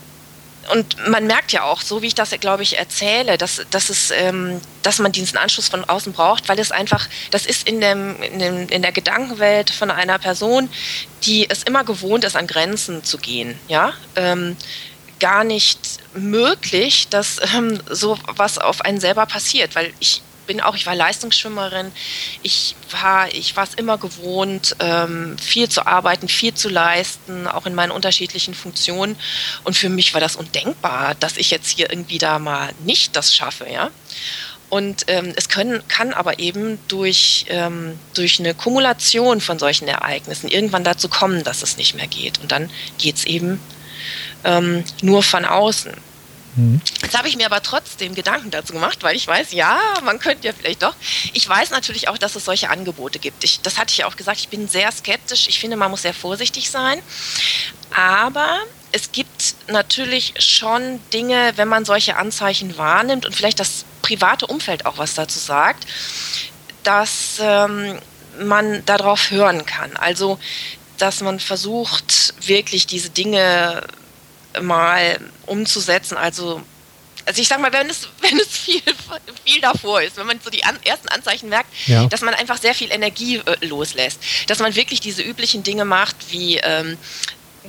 und 0.71 1.09
man 1.09 1.25
merkt 1.27 1.51
ja 1.51 1.63
auch, 1.63 1.81
so 1.81 2.01
wie 2.01 2.07
ich 2.07 2.15
das, 2.15 2.31
glaube 2.39 2.63
ich, 2.63 2.77
erzähle, 2.77 3.37
dass, 3.37 3.65
dass, 3.71 3.89
es, 3.89 4.11
ähm, 4.11 4.61
dass 4.83 4.99
man 4.99 5.11
diesen 5.11 5.37
Anschluss 5.37 5.67
von 5.67 5.83
außen 5.83 6.13
braucht, 6.13 6.47
weil 6.49 6.59
es 6.59 6.71
einfach, 6.71 7.07
das 7.31 7.45
ist 7.45 7.67
in, 7.67 7.81
dem, 7.81 8.21
in, 8.21 8.39
dem, 8.39 8.69
in 8.69 8.81
der 8.81 8.91
Gedankenwelt 8.91 9.69
von 9.69 9.91
einer 9.91 10.19
Person, 10.19 10.69
die 11.23 11.49
es 11.49 11.63
immer 11.63 11.83
gewohnt 11.83 12.23
ist, 12.23 12.35
an 12.35 12.47
Grenzen 12.47 13.03
zu 13.03 13.17
gehen, 13.17 13.59
ja, 13.67 13.93
ähm, 14.15 14.55
gar 15.19 15.43
nicht 15.43 15.99
möglich, 16.13 17.09
dass 17.09 17.39
ähm, 17.55 17.79
so 17.89 18.17
was 18.27 18.57
auf 18.57 18.81
einen 18.81 18.99
selber 18.99 19.25
passiert, 19.25 19.75
weil 19.75 19.93
ich 19.99 20.21
bin 20.49 20.61
auch, 20.61 20.75
ich 20.75 20.87
war 20.87 20.95
Leistungsschwimmerin. 20.95 21.91
Ich 22.41 22.75
war, 22.89 23.31
ich 23.31 23.55
war 23.55 23.65
es 23.65 23.75
immer 23.75 23.99
gewohnt, 23.99 24.75
ähm, 24.79 25.37
viel 25.37 25.69
zu 25.69 25.85
arbeiten, 25.85 26.27
viel 26.27 26.55
zu 26.55 26.69
leisten, 26.69 27.45
auch 27.45 27.67
in 27.67 27.75
meinen 27.75 27.91
unterschiedlichen 27.91 28.55
Funktionen. 28.55 29.15
Und 29.63 29.77
für 29.77 29.89
mich 29.89 30.15
war 30.15 30.21
das 30.21 30.35
undenkbar, 30.35 31.13
dass 31.19 31.37
ich 31.37 31.51
jetzt 31.51 31.69
hier 31.69 31.91
irgendwie 31.91 32.17
da 32.17 32.39
mal 32.39 32.71
nicht 32.83 33.15
das 33.15 33.35
schaffe, 33.35 33.67
ja. 33.71 33.91
Und 34.69 35.05
ähm, 35.05 35.33
es 35.35 35.49
können, 35.49 35.87
kann 35.87 36.13
aber 36.13 36.39
eben 36.39 36.79
durch, 36.87 37.45
ähm, 37.49 37.99
durch 38.15 38.39
eine 38.39 38.55
Kumulation 38.55 39.41
von 39.41 39.59
solchen 39.59 39.87
Ereignissen 39.87 40.47
irgendwann 40.47 40.83
dazu 40.83 41.09
kommen, 41.09 41.43
dass 41.43 41.61
es 41.61 41.77
nicht 41.77 41.93
mehr 41.93 42.07
geht. 42.07 42.39
Und 42.39 42.51
dann 42.51 42.71
geht 42.97 43.17
es 43.17 43.25
eben 43.25 43.59
ähm, 44.43 44.83
nur 45.03 45.21
von 45.21 45.45
außen. 45.45 45.93
Mhm. 46.59 46.81
Jetzt 47.01 47.17
habe 47.17 47.27
ich 47.29 47.37
mir 47.37 47.45
aber 47.45 47.63
trotzdem 47.63 48.13
Gedanken 48.15 48.51
dazu 48.51 48.73
gemacht, 48.73 49.01
weil 49.01 49.15
ich 49.15 49.25
weiß, 49.25 49.53
ja, 49.53 49.79
man 50.03 50.19
könnte 50.19 50.47
ja 50.47 50.53
vielleicht 50.53 50.83
doch. 50.83 50.95
Ich 51.33 51.47
weiß 51.47 51.71
natürlich 51.71 52.09
auch, 52.09 52.17
dass 52.17 52.35
es 52.35 52.45
solche 52.45 52.69
Angebote 52.69 53.19
gibt. 53.19 53.43
Ich, 53.43 53.61
das 53.61 53.77
hatte 53.77 53.91
ich 53.91 53.99
ja 53.99 54.07
auch 54.07 54.17
gesagt, 54.17 54.39
ich 54.39 54.49
bin 54.49 54.67
sehr 54.67 54.91
skeptisch. 54.91 55.47
Ich 55.47 55.59
finde, 55.59 55.77
man 55.77 55.89
muss 55.89 56.01
sehr 56.01 56.13
vorsichtig 56.13 56.69
sein. 56.69 57.01
Aber 57.95 58.59
es 58.91 59.11
gibt 59.11 59.55
natürlich 59.67 60.33
schon 60.39 60.99
Dinge, 61.13 61.53
wenn 61.55 61.67
man 61.67 61.85
solche 61.85 62.17
Anzeichen 62.17 62.77
wahrnimmt 62.77 63.25
und 63.25 63.35
vielleicht 63.35 63.59
das 63.59 63.85
private 64.01 64.47
Umfeld 64.47 64.85
auch 64.85 64.97
was 64.97 65.13
dazu 65.13 65.39
sagt, 65.39 65.85
dass 66.83 67.37
ähm, 67.39 67.99
man 68.39 68.83
darauf 68.85 69.31
hören 69.31 69.65
kann. 69.65 69.95
Also, 69.95 70.39
dass 70.97 71.21
man 71.21 71.39
versucht, 71.39 72.33
wirklich 72.41 72.87
diese 72.87 73.09
Dinge 73.09 73.83
mal 74.61 75.19
umzusetzen. 75.45 76.17
Also, 76.17 76.61
also 77.25 77.41
ich 77.41 77.47
sag 77.47 77.59
mal, 77.59 77.71
wenn 77.73 77.89
es, 77.89 78.07
wenn 78.21 78.39
es 78.39 78.47
viel, 78.47 78.81
viel 79.45 79.61
davor 79.61 80.01
ist, 80.01 80.17
wenn 80.17 80.27
man 80.27 80.39
so 80.43 80.49
die 80.49 80.63
an, 80.63 80.77
ersten 80.83 81.09
Anzeichen 81.09 81.49
merkt, 81.49 81.69
ja. 81.87 82.05
dass 82.07 82.21
man 82.21 82.33
einfach 82.33 82.57
sehr 82.57 82.75
viel 82.75 82.91
Energie 82.91 83.37
äh, 83.37 83.65
loslässt, 83.65 84.19
dass 84.47 84.59
man 84.59 84.75
wirklich 84.75 84.99
diese 84.99 85.21
üblichen 85.21 85.63
Dinge 85.63 85.85
macht, 85.85 86.15
wie 86.31 86.57
ähm, 86.57 86.97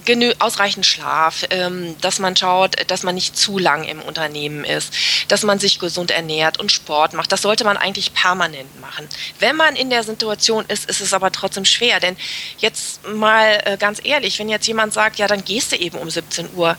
genü 0.04 0.32
ausreichend 0.38 0.86
Schlaf, 0.86 1.44
ähm, 1.50 1.96
dass 2.00 2.18
man 2.18 2.36
schaut, 2.36 2.76
dass 2.90 3.02
man 3.02 3.14
nicht 3.14 3.36
zu 3.36 3.58
lang 3.58 3.84
im 3.84 4.00
Unternehmen 4.00 4.64
ist, 4.64 4.92
dass 5.28 5.42
man 5.42 5.58
sich 5.58 5.78
gesund 5.78 6.10
ernährt 6.10 6.58
und 6.58 6.72
Sport 6.72 7.12
macht. 7.12 7.32
Das 7.32 7.42
sollte 7.42 7.64
man 7.64 7.76
eigentlich 7.76 8.14
permanent 8.14 8.80
machen. 8.80 9.08
Wenn 9.38 9.56
man 9.56 9.76
in 9.76 9.90
der 9.90 10.04
Situation 10.04 10.64
ist, 10.68 10.88
ist 10.88 11.00
es 11.00 11.12
aber 11.12 11.32
trotzdem 11.32 11.64
schwer. 11.64 12.00
Denn 12.00 12.16
jetzt 12.58 13.06
mal 13.08 13.60
äh, 13.64 13.76
ganz 13.76 14.00
ehrlich, 14.02 14.38
wenn 14.38 14.48
jetzt 14.48 14.66
jemand 14.66 14.92
sagt, 14.92 15.16
ja, 15.18 15.26
dann 15.26 15.44
gehst 15.44 15.72
du 15.72 15.76
eben 15.76 15.98
um 15.98 16.10
17 16.10 16.54
Uhr. 16.54 16.76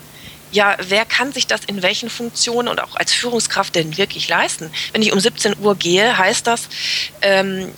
Ja, 0.51 0.75
wer 0.81 1.05
kann 1.05 1.31
sich 1.31 1.47
das 1.47 1.61
in 1.65 1.81
welchen 1.81 2.09
Funktionen 2.09 2.67
und 2.67 2.81
auch 2.81 2.95
als 2.95 3.13
Führungskraft 3.13 3.73
denn 3.75 3.95
wirklich 3.97 4.27
leisten? 4.27 4.71
Wenn 4.91 5.01
ich 5.01 5.13
um 5.13 5.19
17 5.19 5.55
Uhr 5.59 5.75
gehe, 5.75 6.17
heißt 6.17 6.45
das, 6.45 6.67
ähm, 7.21 7.73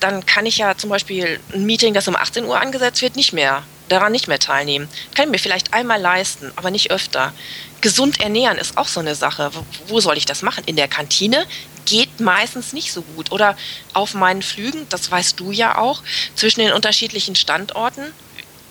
dann 0.00 0.26
kann 0.26 0.46
ich 0.46 0.58
ja 0.58 0.76
zum 0.76 0.90
Beispiel 0.90 1.40
ein 1.52 1.64
Meeting, 1.64 1.94
das 1.94 2.08
um 2.08 2.16
18 2.16 2.44
Uhr 2.44 2.60
angesetzt 2.60 3.02
wird, 3.02 3.16
nicht 3.16 3.32
mehr 3.32 3.62
daran 3.88 4.12
nicht 4.12 4.28
mehr 4.28 4.38
teilnehmen. 4.38 4.88
Kann 5.14 5.26
ich 5.26 5.30
mir 5.30 5.38
vielleicht 5.38 5.74
einmal 5.74 6.00
leisten, 6.00 6.52
aber 6.56 6.70
nicht 6.70 6.90
öfter. 6.90 7.32
Gesund 7.80 8.20
ernähren 8.20 8.58
ist 8.58 8.76
auch 8.76 8.88
so 8.88 9.00
eine 9.00 9.14
Sache. 9.14 9.50
Wo 9.86 10.00
soll 10.00 10.16
ich 10.16 10.26
das 10.26 10.42
machen? 10.42 10.64
In 10.66 10.76
der 10.76 10.88
Kantine 10.88 11.46
geht 11.84 12.20
meistens 12.20 12.72
nicht 12.72 12.92
so 12.92 13.02
gut. 13.02 13.32
Oder 13.32 13.56
auf 13.94 14.14
meinen 14.14 14.42
Flügen, 14.42 14.86
das 14.88 15.10
weißt 15.10 15.38
du 15.40 15.52
ja 15.52 15.78
auch, 15.78 16.02
zwischen 16.34 16.60
den 16.60 16.72
unterschiedlichen 16.72 17.34
Standorten. 17.34 18.12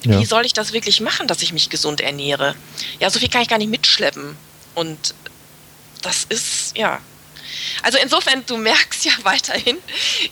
Ja. 0.04 0.20
Wie 0.20 0.26
soll 0.26 0.46
ich 0.46 0.54
das 0.54 0.74
wirklich 0.74 1.02
machen, 1.02 1.28
dass 1.28 1.42
ich 1.42 1.54
mich 1.54 1.70
gesund 1.70 2.02
ernähre? 2.02 2.56
Ja, 3.00 3.10
so 3.10 3.20
viel 3.20 3.30
kann 3.30 3.42
ich 3.42 3.50
gar 3.50 3.58
nicht 3.58 3.72
mitschleppen. 3.72 4.38
Und 4.76 5.16
das 6.02 6.26
ist, 6.26 6.78
ja, 6.78 7.00
also 7.84 7.98
insofern, 8.02 8.46
du 8.46 8.58
merkst 8.58 9.06
ja 9.06 9.12
weiterhin, 9.24 9.78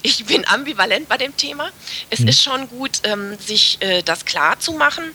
ich 0.01 0.25
bin 0.25 0.47
ambivalent 0.47 1.07
bei 1.07 1.17
dem 1.17 1.35
Thema. 1.35 1.69
Es 2.09 2.19
mhm. 2.19 2.27
ist 2.27 2.43
schon 2.43 2.69
gut, 2.69 3.01
ähm, 3.03 3.37
sich 3.39 3.77
äh, 3.81 4.01
das 4.01 4.25
klar 4.25 4.59
zu 4.59 4.73
machen. 4.73 5.11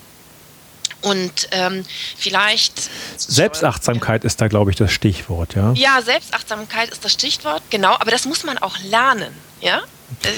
Und 1.01 1.47
ähm, 1.51 1.83
vielleicht. 2.17 2.89
Selbstachtsamkeit 3.17 4.23
ist 4.23 4.39
da, 4.39 4.47
glaube 4.47 4.71
ich, 4.71 4.77
das 4.77 4.91
Stichwort, 4.91 5.55
ja? 5.55 5.73
Ja, 5.73 6.01
Selbstachtsamkeit 6.01 6.89
ist 6.89 7.03
das 7.03 7.13
Stichwort, 7.13 7.63
genau. 7.69 7.93
Aber 7.93 8.11
das 8.11 8.25
muss 8.25 8.43
man 8.43 8.57
auch 8.59 8.77
lernen, 8.79 9.33
ja? 9.61 9.81
Das, 10.21 10.31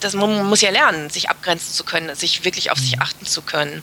das, 0.00 0.14
man 0.14 0.46
muss 0.46 0.62
ja 0.62 0.70
lernen, 0.70 1.10
sich 1.10 1.28
abgrenzen 1.28 1.74
zu 1.74 1.84
können, 1.84 2.14
sich 2.16 2.44
wirklich 2.44 2.70
auf 2.70 2.78
sich 2.78 2.96
mhm. 2.96 3.02
achten 3.02 3.26
zu 3.26 3.42
können. 3.42 3.82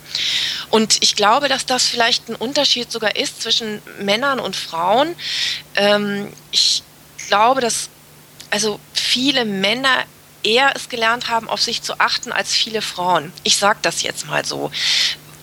Und 0.71 0.97
ich 1.01 1.15
glaube, 1.15 1.47
dass 1.47 1.65
das 1.65 1.85
vielleicht 1.85 2.27
ein 2.27 2.35
Unterschied 2.35 2.91
sogar 2.91 3.15
ist 3.15 3.41
zwischen 3.41 3.81
Männern 3.99 4.39
und 4.39 4.55
Frauen. 4.55 5.15
Ähm, 5.75 6.27
ich 6.51 6.83
glaube, 7.27 7.61
dass 7.61 7.89
also 8.51 8.79
viele 8.93 9.45
Männer 9.45 10.05
eher 10.43 10.73
es 10.75 10.89
gelernt 10.89 11.29
haben, 11.29 11.49
auf 11.49 11.61
sich 11.61 11.81
zu 11.81 11.99
achten, 11.99 12.31
als 12.31 12.53
viele 12.53 12.81
Frauen. 12.81 13.33
Ich 13.43 13.57
sage 13.57 13.79
das 13.81 14.03
jetzt 14.03 14.27
mal 14.27 14.45
so. 14.45 14.71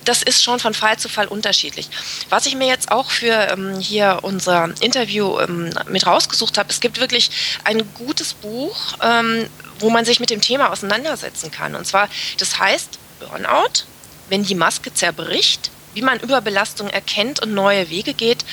Das 0.04 0.22
ist 0.22 0.42
schon 0.42 0.58
von 0.58 0.74
Fall 0.74 0.98
zu 0.98 1.08
Fall 1.08 1.28
unterschiedlich. 1.28 1.88
Was 2.28 2.46
ich 2.46 2.56
mir 2.56 2.66
jetzt 2.66 2.90
auch 2.90 3.10
für 3.10 3.48
ähm, 3.50 3.78
hier 3.78 4.20
unser 4.22 4.70
Interview 4.80 5.38
ähm, 5.38 5.70
mit 5.88 6.06
rausgesucht 6.06 6.58
habe, 6.58 6.70
es 6.70 6.80
gibt 6.80 6.98
wirklich 6.98 7.30
ein 7.64 7.94
gutes 7.94 8.34
Buch, 8.34 8.94
ähm, 9.00 9.46
wo 9.78 9.90
man 9.90 10.04
sich 10.04 10.18
mit 10.18 10.30
dem 10.30 10.40
Thema 10.40 10.70
auseinandersetzen 10.70 11.50
kann. 11.52 11.76
Und 11.76 11.86
zwar, 11.86 12.08
das 12.38 12.58
heißt 12.58 12.98
Burnout, 13.20 13.84
wenn 14.28 14.42
die 14.42 14.56
Maske 14.56 14.92
zerbricht, 14.92 15.70
wie 15.94 16.02
man 16.02 16.18
Überbelastung 16.18 16.88
erkennt 16.88 17.40
und 17.40 17.54
neue 17.54 17.90
Wege 17.90 18.14
geht, 18.14 18.44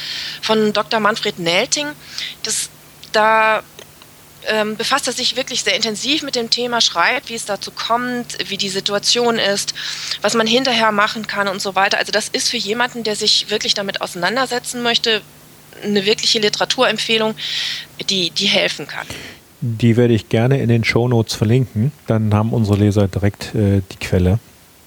von 0.41 0.73
Dr. 0.73 0.99
Manfred 0.99 1.39
Nelting. 1.39 1.87
Das 2.43 2.69
da 3.11 3.63
ähm, 4.47 4.75
befasst 4.77 5.07
er 5.07 5.13
sich 5.13 5.35
wirklich 5.35 5.63
sehr 5.63 5.75
intensiv 5.75 6.23
mit 6.23 6.35
dem 6.35 6.49
Thema, 6.49 6.81
schreibt, 6.81 7.29
wie 7.29 7.35
es 7.35 7.45
dazu 7.45 7.71
kommt, 7.71 8.37
wie 8.49 8.57
die 8.57 8.69
Situation 8.69 9.37
ist, 9.37 9.73
was 10.21 10.33
man 10.33 10.47
hinterher 10.47 10.91
machen 10.91 11.27
kann 11.27 11.47
und 11.47 11.61
so 11.61 11.75
weiter. 11.75 11.97
Also 11.97 12.11
das 12.11 12.29
ist 12.29 12.49
für 12.49 12.57
jemanden, 12.57 13.03
der 13.03 13.15
sich 13.15 13.49
wirklich 13.49 13.73
damit 13.73 14.01
auseinandersetzen 14.01 14.81
möchte, 14.81 15.21
eine 15.83 16.05
wirkliche 16.05 16.39
Literaturempfehlung, 16.39 17.35
die, 18.09 18.31
die 18.31 18.47
helfen 18.47 18.87
kann. 18.87 19.07
Die 19.61 19.97
werde 19.97 20.13
ich 20.13 20.29
gerne 20.29 20.59
in 20.61 20.69
den 20.69 20.83
Shownotes 20.83 21.35
verlinken. 21.35 21.91
Dann 22.07 22.33
haben 22.33 22.53
unsere 22.53 22.77
Leser 22.77 23.07
direkt 23.07 23.53
äh, 23.55 23.81
die 23.91 23.97
Quelle. 23.99 24.39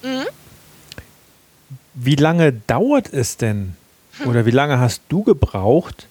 Mhm. 0.03 0.27
Wie 1.95 2.17
lange 2.17 2.53
dauert 2.53 3.13
es 3.13 3.37
denn 3.37 3.77
hm. 4.19 4.29
oder 4.29 4.47
wie 4.47 4.51
lange 4.51 4.79
hast 4.79 5.03
du 5.11 5.23
gebraucht, 5.23 6.07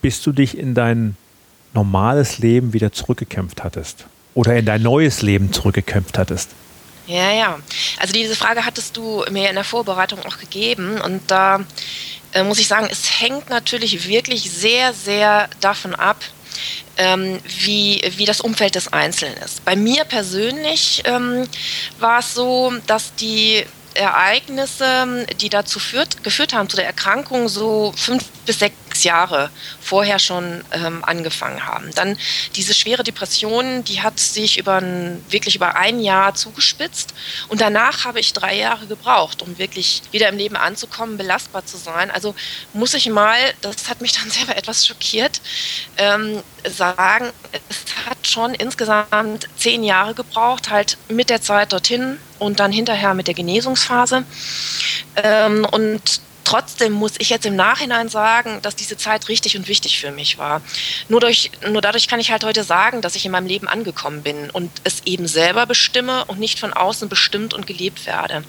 bis 0.00 0.22
du 0.22 0.30
dich 0.30 0.56
in 0.56 0.74
dein 0.74 1.16
normales 1.74 2.38
Leben 2.38 2.72
wieder 2.72 2.92
zurückgekämpft 2.92 3.62
hattest 3.62 4.06
oder 4.34 4.56
in 4.56 4.66
dein 4.66 4.82
neues 4.82 5.22
Leben 5.22 5.52
zurückgekämpft 5.52 6.18
hattest? 6.18 6.50
Ja, 7.06 7.32
ja. 7.32 7.58
Also 7.98 8.12
diese 8.12 8.36
Frage 8.36 8.64
hattest 8.64 8.96
du 8.96 9.24
mir 9.30 9.48
in 9.48 9.54
der 9.54 9.64
Vorbereitung 9.64 10.20
auch 10.26 10.38
gegeben 10.38 11.00
und 11.00 11.22
da 11.28 11.60
äh, 12.34 12.42
muss 12.42 12.58
ich 12.58 12.68
sagen, 12.68 12.88
es 12.90 13.20
hängt 13.20 13.48
natürlich 13.48 14.06
wirklich 14.08 14.50
sehr, 14.50 14.92
sehr 14.92 15.48
davon 15.60 15.94
ab, 15.94 16.22
ähm, 16.98 17.38
wie, 17.60 18.02
wie 18.16 18.26
das 18.26 18.40
Umfeld 18.40 18.74
des 18.74 18.92
Einzelnen 18.92 19.36
ist. 19.38 19.64
Bei 19.64 19.76
mir 19.76 20.04
persönlich 20.04 21.02
ähm, 21.06 21.44
war 21.98 22.18
es 22.18 22.34
so, 22.34 22.72
dass 22.86 23.14
die 23.14 23.64
Ereignisse, 23.94 25.26
die 25.40 25.48
dazu 25.48 25.78
führt, 25.78 26.22
geführt 26.22 26.52
haben 26.52 26.68
zu 26.68 26.76
der 26.76 26.86
Erkrankung, 26.86 27.48
so 27.48 27.92
fünf 27.96 28.24
bis 28.46 28.58
sechs 28.58 28.76
Jahre 29.04 29.50
vorher 29.80 30.18
schon 30.18 30.64
ähm, 30.72 31.04
angefangen 31.04 31.66
haben. 31.66 31.90
Dann 31.94 32.16
diese 32.56 32.74
schwere 32.74 33.02
Depression, 33.02 33.84
die 33.84 34.02
hat 34.02 34.18
sich 34.18 34.58
über 34.58 34.76
ein, 34.76 35.24
wirklich 35.28 35.56
über 35.56 35.76
ein 35.76 36.00
Jahr 36.00 36.34
zugespitzt 36.34 37.14
und 37.48 37.60
danach 37.60 38.04
habe 38.04 38.20
ich 38.20 38.32
drei 38.32 38.56
Jahre 38.56 38.86
gebraucht, 38.86 39.42
um 39.42 39.58
wirklich 39.58 40.02
wieder 40.10 40.28
im 40.28 40.36
Leben 40.36 40.56
anzukommen, 40.56 41.16
belastbar 41.16 41.64
zu 41.66 41.76
sein. 41.76 42.10
Also 42.10 42.34
muss 42.72 42.94
ich 42.94 43.08
mal, 43.08 43.36
das 43.60 43.88
hat 43.88 44.00
mich 44.00 44.12
dann 44.12 44.30
selber 44.30 44.56
etwas 44.56 44.86
schockiert, 44.86 45.40
ähm, 45.96 46.42
sagen, 46.64 47.30
es 47.68 48.06
hat 48.08 48.26
schon 48.26 48.54
insgesamt 48.54 49.48
zehn 49.56 49.82
Jahre 49.82 50.14
gebraucht, 50.14 50.70
halt 50.70 50.98
mit 51.08 51.30
der 51.30 51.40
Zeit 51.40 51.72
dorthin 51.72 52.18
und 52.38 52.60
dann 52.60 52.72
hinterher 52.72 53.14
mit 53.14 53.26
der 53.26 53.34
Genesungsphase. 53.34 54.24
Ähm, 55.16 55.66
und 55.70 56.20
Trotzdem 56.48 56.94
muss 56.94 57.12
ich 57.18 57.28
jetzt 57.28 57.44
im 57.44 57.56
Nachhinein 57.56 58.08
sagen, 58.08 58.60
dass 58.62 58.74
diese 58.74 58.96
Zeit 58.96 59.28
richtig 59.28 59.58
und 59.58 59.68
wichtig 59.68 60.00
für 60.00 60.10
mich 60.10 60.38
war. 60.38 60.62
Nur, 61.10 61.20
durch, 61.20 61.50
nur 61.68 61.82
dadurch 61.82 62.08
kann 62.08 62.20
ich 62.20 62.30
halt 62.30 62.42
heute 62.42 62.64
sagen, 62.64 63.02
dass 63.02 63.16
ich 63.16 63.26
in 63.26 63.32
meinem 63.32 63.46
Leben 63.46 63.68
angekommen 63.68 64.22
bin 64.22 64.48
und 64.48 64.70
es 64.82 65.02
eben 65.04 65.26
selber 65.26 65.66
bestimme 65.66 66.24
und 66.24 66.40
nicht 66.40 66.58
von 66.58 66.72
außen 66.72 67.10
bestimmt 67.10 67.52
und 67.52 67.66
gelebt 67.66 68.06
werde. 68.06 68.44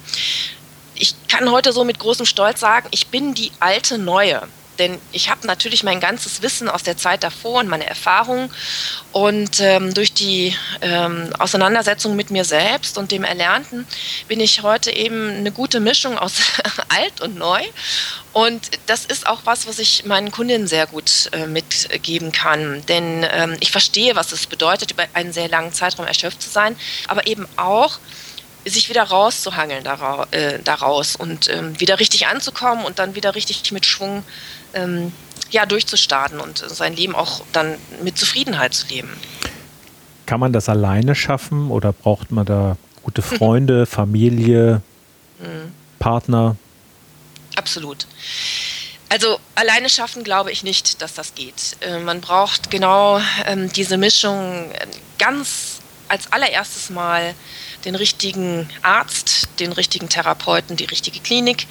Ich 0.95 1.13
kann 1.27 1.51
heute 1.51 1.73
so 1.73 1.83
mit 1.83 1.99
großem 1.99 2.25
Stolz 2.25 2.61
sagen, 2.61 2.87
ich 2.91 3.07
bin 3.07 3.33
die 3.33 3.51
alte 3.59 3.97
Neue 3.97 4.47
denn 4.79 4.97
ich 5.11 5.29
habe 5.29 5.45
natürlich 5.45 5.83
mein 5.83 5.99
ganzes 5.99 6.41
Wissen 6.41 6.69
aus 6.69 6.83
der 6.83 6.97
Zeit 6.97 7.23
davor 7.23 7.59
und 7.59 7.67
meine 7.67 7.85
Erfahrungen 7.85 8.51
und 9.11 9.59
ähm, 9.59 9.93
durch 9.93 10.13
die 10.13 10.55
ähm, 10.81 11.29
Auseinandersetzung 11.37 12.15
mit 12.15 12.31
mir 12.31 12.45
selbst 12.45 12.97
und 12.97 13.11
dem 13.11 13.23
Erlernten 13.23 13.85
bin 14.27 14.39
ich 14.39 14.63
heute 14.63 14.91
eben 14.91 15.29
eine 15.29 15.51
gute 15.51 15.79
Mischung 15.79 16.17
aus 16.17 16.33
alt 16.89 17.21
und 17.21 17.37
neu 17.37 17.61
und 18.31 18.69
das 18.85 19.05
ist 19.05 19.25
auch 19.27 19.41
was, 19.45 19.67
was 19.67 19.79
ich 19.79 20.05
meinen 20.05 20.31
Kundinnen 20.31 20.67
sehr 20.67 20.85
gut 20.85 21.29
äh, 21.31 21.47
mitgeben 21.47 22.31
kann. 22.31 22.85
Denn 22.87 23.25
ähm, 23.31 23.57
ich 23.59 23.71
verstehe, 23.71 24.15
was 24.15 24.31
es 24.31 24.45
bedeutet, 24.45 24.91
über 24.91 25.05
einen 25.13 25.33
sehr 25.33 25.49
langen 25.49 25.73
Zeitraum 25.73 26.05
erschöpft 26.05 26.41
zu 26.41 26.49
sein, 26.49 26.75
aber 27.07 27.25
eben 27.25 27.47
auch, 27.55 27.99
sich 28.65 28.89
wieder 28.89 29.03
rauszuhangeln 29.03 29.85
äh, 30.31 30.59
daraus 30.63 31.15
und 31.15 31.49
ähm, 31.49 31.79
wieder 31.79 31.99
richtig 31.99 32.27
anzukommen 32.27 32.85
und 32.85 32.99
dann 32.99 33.15
wieder 33.15 33.35
richtig 33.35 33.71
mit 33.71 33.85
Schwung 33.85 34.23
ähm, 34.73 35.11
ja, 35.51 35.65
durchzustarten 35.65 36.39
und 36.39 36.57
sein 36.57 36.95
Leben 36.95 37.15
auch 37.15 37.41
dann 37.53 37.75
mit 38.03 38.17
Zufriedenheit 38.17 38.73
zu 38.73 38.87
leben. 38.87 39.09
Kann 40.25 40.39
man 40.39 40.53
das 40.53 40.69
alleine 40.69 41.15
schaffen 41.15 41.71
oder 41.71 41.91
braucht 41.91 42.31
man 42.31 42.45
da 42.45 42.77
gute 43.03 43.21
Freunde, 43.23 43.85
Familie, 43.85 44.81
mhm. 45.39 45.71
Partner? 45.97 46.55
absolut. 47.59 48.07
Also 49.09 49.39
alleine 49.55 49.89
schaffen 49.89 50.23
glaube 50.23 50.51
ich 50.51 50.63
nicht, 50.63 51.01
dass 51.01 51.13
das 51.13 51.35
geht. 51.35 51.77
Äh, 51.81 51.99
man 51.99 52.21
braucht 52.21 52.71
genau 52.71 53.19
ähm, 53.45 53.71
diese 53.73 53.97
Mischung 53.97 54.71
äh, 54.71 54.87
ganz 55.17 55.81
als 56.09 56.31
allererstes 56.31 56.89
Mal 56.89 57.35
den 57.85 57.95
richtigen 57.95 58.69
Arzt, 58.81 59.47
den 59.59 59.71
richtigen 59.71 60.09
Therapeuten, 60.09 60.75
die 60.75 60.85
richtige 60.85 61.19
Klinik. 61.19 61.67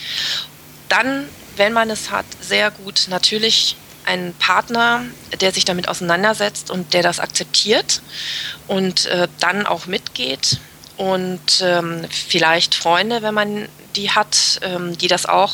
Dann, 0.88 1.29
wenn 1.57 1.72
man 1.72 1.90
es 1.90 2.11
hat, 2.11 2.27
sehr 2.40 2.70
gut 2.70 3.07
natürlich 3.09 3.77
einen 4.05 4.33
Partner, 4.35 5.05
der 5.40 5.53
sich 5.53 5.66
damit 5.66 5.88
auseinandersetzt 5.88 6.70
und 6.70 6.94
der 6.94 7.03
das 7.03 7.20
akzeptiert 7.20 8.01
und 8.66 9.07
äh, 9.07 9.29
dann 9.38 9.66
auch 9.66 9.87
mitgeht. 9.87 10.59
Und 10.96 11.61
ähm, 11.61 12.07
vielleicht 12.11 12.74
Freunde, 12.74 13.22
wenn 13.22 13.35
man 13.35 13.68
die 13.94 14.11
hat, 14.11 14.61
ähm, 14.62 14.96
die 14.96 15.09
das 15.09 15.27
auch 15.27 15.53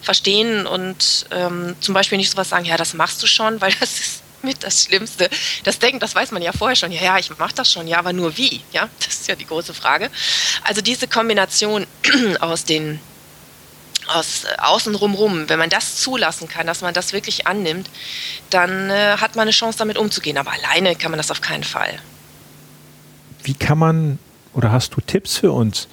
verstehen 0.00 0.66
und 0.66 1.26
ähm, 1.30 1.76
zum 1.80 1.94
Beispiel 1.94 2.18
nicht 2.18 2.30
sowas 2.30 2.48
sagen, 2.48 2.64
ja, 2.64 2.76
das 2.76 2.94
machst 2.94 3.22
du 3.22 3.26
schon, 3.26 3.60
weil 3.60 3.72
das 3.80 3.98
ist 3.98 4.21
mit 4.46 4.62
das 4.62 4.84
Schlimmste. 4.84 5.28
Das 5.64 5.78
Denken, 5.78 6.00
das 6.00 6.14
weiß 6.14 6.30
man 6.32 6.42
ja 6.42 6.52
vorher 6.52 6.76
schon. 6.76 6.92
Ja, 6.92 7.02
ja, 7.02 7.18
ich 7.18 7.36
mache 7.38 7.54
das 7.54 7.70
schon. 7.70 7.88
Ja, 7.88 7.98
aber 7.98 8.12
nur 8.12 8.36
wie? 8.36 8.62
Ja, 8.72 8.88
das 8.98 9.14
ist 9.14 9.28
ja 9.28 9.34
die 9.34 9.46
große 9.46 9.74
Frage. 9.74 10.10
Also 10.64 10.80
diese 10.80 11.08
Kombination 11.08 11.86
aus 12.40 12.64
den 12.64 13.00
aus 14.08 14.44
äh, 14.44 14.60
außen 14.60 14.94
rum, 14.96 15.44
wenn 15.48 15.58
man 15.58 15.70
das 15.70 15.96
zulassen 15.96 16.48
kann, 16.48 16.66
dass 16.66 16.80
man 16.80 16.92
das 16.92 17.12
wirklich 17.12 17.46
annimmt, 17.46 17.88
dann 18.50 18.90
äh, 18.90 19.16
hat 19.18 19.36
man 19.36 19.42
eine 19.42 19.52
Chance, 19.52 19.78
damit 19.78 19.96
umzugehen. 19.96 20.38
Aber 20.38 20.52
alleine 20.52 20.96
kann 20.96 21.12
man 21.12 21.18
das 21.18 21.30
auf 21.30 21.40
keinen 21.40 21.64
Fall. 21.64 21.98
Wie 23.44 23.54
kann 23.54 23.78
man 23.78 24.18
oder 24.54 24.72
hast 24.72 24.94
du 24.94 25.00
Tipps 25.00 25.38
für 25.38 25.52
uns, 25.52 25.88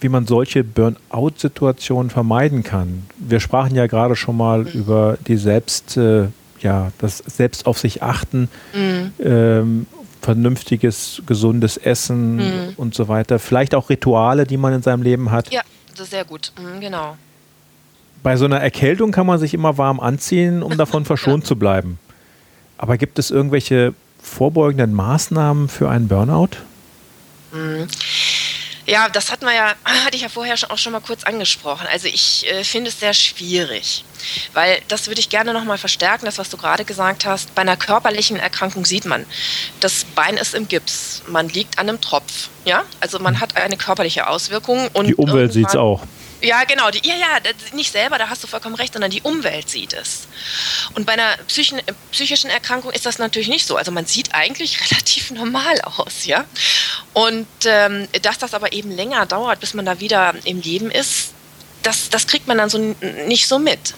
wie 0.00 0.08
man 0.08 0.26
solche 0.26 0.64
Burnout-Situationen 0.64 2.10
vermeiden 2.10 2.62
kann? 2.62 3.06
Wir 3.18 3.40
sprachen 3.40 3.74
ja 3.74 3.86
gerade 3.86 4.16
schon 4.16 4.36
mal 4.36 4.60
mhm. 4.60 4.68
über 4.68 5.18
die 5.26 5.36
Selbst, 5.36 5.96
äh, 5.96 6.28
ja, 6.62 6.92
das 6.98 7.18
Selbst 7.18 7.66
auf 7.66 7.78
sich 7.78 8.02
achten, 8.02 8.48
mhm. 8.74 9.12
ähm, 9.22 9.86
vernünftiges, 10.20 11.22
gesundes 11.26 11.76
Essen 11.76 12.36
mhm. 12.36 12.72
und 12.76 12.94
so 12.94 13.08
weiter. 13.08 13.38
Vielleicht 13.38 13.74
auch 13.74 13.90
Rituale, 13.90 14.46
die 14.46 14.56
man 14.56 14.72
in 14.72 14.82
seinem 14.82 15.02
Leben 15.02 15.30
hat. 15.30 15.52
Ja, 15.52 15.62
das 15.90 16.00
ist 16.00 16.10
sehr 16.10 16.24
gut, 16.24 16.52
mhm, 16.58 16.80
genau. 16.80 17.16
Bei 18.22 18.36
so 18.36 18.44
einer 18.44 18.60
Erkältung 18.60 19.10
kann 19.10 19.26
man 19.26 19.38
sich 19.38 19.52
immer 19.52 19.78
warm 19.78 19.98
anziehen, 19.98 20.62
um 20.62 20.76
davon 20.76 21.04
verschont 21.06 21.44
ja. 21.44 21.48
zu 21.48 21.56
bleiben. 21.56 21.98
Aber 22.78 22.96
gibt 22.98 23.18
es 23.18 23.30
irgendwelche 23.30 23.94
vorbeugenden 24.20 24.92
Maßnahmen 24.94 25.68
für 25.68 25.90
einen 25.90 26.08
Burnout? 26.08 26.50
Ja, 28.86 29.08
das 29.08 29.30
hatten 29.30 29.46
wir 29.46 29.54
ja, 29.54 29.74
hatte 29.84 30.16
ich 30.16 30.22
ja 30.22 30.28
vorher 30.28 30.56
auch 30.68 30.78
schon 30.78 30.92
mal 30.92 31.00
kurz 31.00 31.24
angesprochen. 31.24 31.86
Also 31.90 32.08
ich 32.08 32.46
äh, 32.50 32.64
finde 32.64 32.90
es 32.90 33.00
sehr 33.00 33.14
schwierig, 33.14 34.04
weil 34.54 34.80
das 34.88 35.06
würde 35.06 35.20
ich 35.20 35.28
gerne 35.28 35.52
nochmal 35.52 35.78
verstärken, 35.78 36.26
das, 36.26 36.38
was 36.38 36.50
du 36.50 36.56
gerade 36.56 36.84
gesagt 36.84 37.24
hast. 37.24 37.54
Bei 37.54 37.62
einer 37.62 37.76
körperlichen 37.76 38.36
Erkrankung 38.36 38.84
sieht 38.84 39.04
man, 39.04 39.24
das 39.80 40.04
Bein 40.04 40.36
ist 40.36 40.54
im 40.54 40.68
Gips, 40.68 41.22
man 41.28 41.48
liegt 41.48 41.78
an 41.78 41.88
einem 41.88 42.00
Tropf, 42.00 42.48
ja, 42.64 42.84
also 43.00 43.18
man 43.18 43.40
hat 43.40 43.56
eine 43.56 43.76
körperliche 43.76 44.26
Auswirkung. 44.28 44.88
Und 44.92 45.06
Die 45.06 45.14
Umwelt 45.14 45.52
sieht 45.52 45.68
es 45.68 45.76
auch. 45.76 46.02
Ja, 46.42 46.64
genau. 46.64 46.90
Die, 46.90 47.06
ja, 47.06 47.14
ja, 47.14 47.38
nicht 47.72 47.92
selber, 47.92 48.18
da 48.18 48.28
hast 48.28 48.42
du 48.42 48.48
vollkommen 48.48 48.74
recht, 48.74 48.92
sondern 48.92 49.12
die 49.12 49.22
Umwelt 49.22 49.70
sieht 49.70 49.92
es. 49.92 50.26
Und 50.94 51.06
bei 51.06 51.12
einer 51.12 51.36
psychischen, 51.46 51.80
psychischen 52.10 52.50
Erkrankung 52.50 52.90
ist 52.90 53.06
das 53.06 53.18
natürlich 53.18 53.48
nicht 53.48 53.66
so. 53.66 53.76
Also 53.76 53.92
man 53.92 54.06
sieht 54.06 54.34
eigentlich 54.34 54.80
relativ 54.90 55.30
normal 55.30 55.80
aus, 55.82 56.26
ja. 56.26 56.44
Und 57.12 57.46
ähm, 57.64 58.08
dass 58.22 58.38
das 58.38 58.54
aber 58.54 58.72
eben 58.72 58.90
länger 58.90 59.24
dauert, 59.26 59.60
bis 59.60 59.72
man 59.72 59.86
da 59.86 60.00
wieder 60.00 60.34
im 60.44 60.60
Leben 60.60 60.90
ist, 60.90 61.32
das, 61.82 62.10
das 62.10 62.26
kriegt 62.26 62.46
man 62.46 62.58
dann 62.58 62.70
so 62.70 62.78
nicht 63.26 63.46
so 63.48 63.58
mit. 63.58 63.94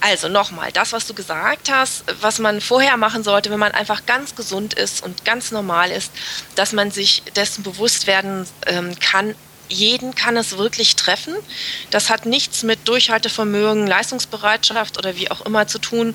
Also 0.00 0.28
nochmal, 0.28 0.70
das, 0.72 0.92
was 0.92 1.06
du 1.06 1.14
gesagt 1.14 1.70
hast, 1.70 2.04
was 2.20 2.38
man 2.38 2.60
vorher 2.60 2.96
machen 2.96 3.24
sollte, 3.24 3.50
wenn 3.50 3.58
man 3.58 3.72
einfach 3.72 4.06
ganz 4.06 4.34
gesund 4.34 4.74
ist 4.74 5.02
und 5.02 5.24
ganz 5.24 5.50
normal 5.50 5.90
ist, 5.90 6.12
dass 6.54 6.72
man 6.72 6.90
sich 6.90 7.22
dessen 7.34 7.64
bewusst 7.64 8.06
werden 8.06 8.46
ähm, 8.66 8.96
kann, 9.00 9.34
jeden 9.68 10.14
kann 10.14 10.36
es 10.36 10.56
wirklich 10.58 10.96
treffen. 10.96 11.34
Das 11.90 12.10
hat 12.10 12.26
nichts 12.26 12.62
mit 12.62 12.86
Durchhaltevermögen, 12.88 13.86
Leistungsbereitschaft 13.86 14.98
oder 14.98 15.16
wie 15.16 15.30
auch 15.30 15.42
immer 15.42 15.66
zu 15.66 15.78
tun, 15.78 16.14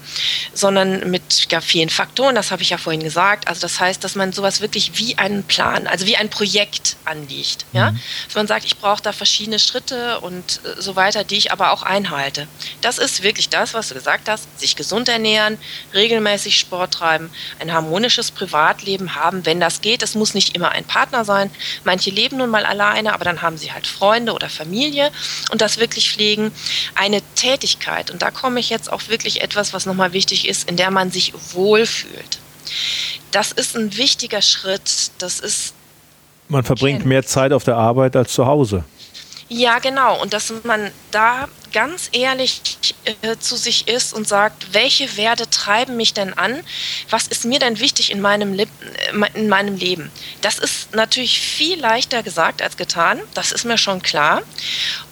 sondern 0.53 1.09
mit 1.09 1.51
ja, 1.51 1.61
vielen 1.61 1.89
Faktoren. 1.89 2.35
Das 2.35 2.51
habe 2.51 2.61
ich 2.61 2.71
ja 2.71 2.77
vorhin 2.77 3.03
gesagt. 3.03 3.47
Also 3.47 3.61
das 3.61 3.79
heißt, 3.79 4.03
dass 4.03 4.15
man 4.15 4.33
sowas 4.33 4.61
wirklich 4.61 4.97
wie 4.97 5.17
einen 5.17 5.43
Plan, 5.43 5.87
also 5.87 6.05
wie 6.05 6.17
ein 6.17 6.29
Projekt 6.29 6.97
anliegt. 7.05 7.65
Ja? 7.73 7.91
Mhm. 7.91 7.99
Dass 8.25 8.35
man 8.35 8.47
sagt, 8.47 8.65
ich 8.65 8.77
brauche 8.77 9.01
da 9.01 9.13
verschiedene 9.13 9.59
Schritte 9.59 10.19
und 10.21 10.61
äh, 10.63 10.81
so 10.81 10.95
weiter, 10.95 11.23
die 11.23 11.37
ich 11.37 11.51
aber 11.51 11.71
auch 11.71 11.83
einhalte. 11.83 12.47
Das 12.81 12.97
ist 12.97 13.23
wirklich 13.23 13.49
das, 13.49 13.73
was 13.73 13.89
du 13.89 13.93
gesagt 13.93 14.27
hast. 14.29 14.47
Sich 14.59 14.75
gesund 14.75 15.09
ernähren, 15.09 15.57
regelmäßig 15.93 16.57
Sport 16.57 16.95
treiben, 16.95 17.29
ein 17.59 17.71
harmonisches 17.71 18.31
Privatleben 18.31 19.15
haben, 19.15 19.45
wenn 19.45 19.59
das 19.59 19.81
geht. 19.81 20.01
Es 20.01 20.15
muss 20.15 20.33
nicht 20.33 20.55
immer 20.55 20.71
ein 20.71 20.85
Partner 20.85 21.25
sein. 21.25 21.51
Manche 21.83 22.09
leben 22.09 22.37
nun 22.37 22.49
mal 22.49 22.65
alleine, 22.65 23.13
aber 23.13 23.25
dann 23.25 23.42
haben 23.43 23.58
sie 23.58 23.71
halt 23.71 23.86
Freunde 23.86 24.34
oder 24.34 24.49
Familie 24.49 25.12
und 25.51 25.62
das 25.62 25.77
wirklich 25.77 26.12
pflegen. 26.12 26.51
Eine 26.95 27.21
Tätigkeit, 27.36 28.10
und 28.10 28.21
da 28.21 28.32
komme 28.32 28.60
ich 28.60 28.69
jetzt 28.71 28.91
auch 28.91 29.08
wirklich 29.10 29.41
etwas, 29.41 29.73
was 29.73 29.86
nochmal 29.86 30.13
wichtig 30.13 30.47
ist, 30.47 30.67
in 30.67 30.77
der 30.77 30.89
man 30.89 31.12
sich 31.12 31.34
wohlfühlt. 31.53 32.39
Das 33.32 33.51
ist 33.51 33.75
ein 33.75 33.95
wichtiger 33.97 34.41
Schritt. 34.41 35.12
Das 35.19 35.39
ist. 35.39 35.73
Man 36.47 36.63
verbringt 36.63 37.06
mehr 37.06 37.23
Zeit 37.23 37.51
auf 37.51 37.63
der 37.63 37.77
Arbeit 37.77 38.15
als 38.15 38.34
zu 38.34 38.45
Hause. 38.45 38.84
Ja, 39.49 39.79
genau. 39.79 40.21
Und 40.21 40.34
dass 40.34 40.53
man 40.63 40.91
da 41.12 41.47
ganz 41.73 42.09
ehrlich 42.13 42.62
äh, 43.23 43.38
zu 43.38 43.57
sich 43.57 43.88
ist 43.88 44.13
und 44.13 44.27
sagt, 44.27 44.73
welche 44.73 45.17
Werte 45.17 45.49
treiben 45.49 45.97
mich 45.97 46.13
denn 46.13 46.33
an? 46.33 46.63
Was 47.09 47.27
ist 47.27 47.43
mir 47.43 47.59
denn 47.59 47.79
wichtig 47.79 48.12
in 48.12 48.21
meinem, 48.21 48.53
Le 48.53 48.63
äh, 48.63 49.39
in 49.39 49.49
meinem 49.49 49.75
Leben? 49.75 50.12
Das 50.41 50.59
ist 50.59 50.93
natürlich 50.95 51.39
viel 51.41 51.79
leichter 51.79 52.23
gesagt 52.23 52.62
als 52.62 52.77
getan. 52.77 53.19
Das 53.33 53.51
ist 53.51 53.65
mir 53.65 53.77
schon 53.77 54.01
klar. 54.01 54.43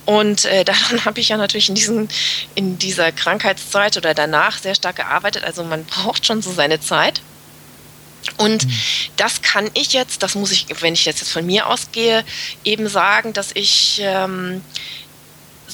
Und 0.06 0.46
äh, 0.46 0.64
daran 0.66 1.04
habe 1.04 1.20
ich 1.20 1.30
ja 1.30 1.38
natürlich 1.38 1.70
in, 1.70 1.76
diesen, 1.76 2.10
in 2.56 2.78
dieser 2.78 3.12
Krankheitszeit 3.12 3.98
oder 3.98 4.14
danach 4.14 4.60
sehr 4.60 4.76
stark 4.76 4.98
gearbeitet. 4.98 5.44
Also 5.44 5.64
man 5.64 5.84
braucht 5.86 6.26
schon 6.26 6.42
so 6.42 6.54
seine 6.54 6.80
Zeit. 6.80 7.22
Und 8.38 8.66
mhm. 8.66 8.74
das 9.18 9.42
kann 9.42 9.70
ich 9.74 9.94
jetzt, 9.94 10.24
das 10.24 10.36
muss 10.36 10.52
ich, 10.52 10.68
wenn 10.82 10.94
ich 10.94 11.06
jetzt 11.06 11.28
von 11.28 11.46
mir 11.46 11.68
ausgehe, 11.68 12.24
eben 12.64 12.88
sagen, 12.88 13.34
dass 13.34 13.52
ich 13.54 14.00
ähm, 14.04 14.62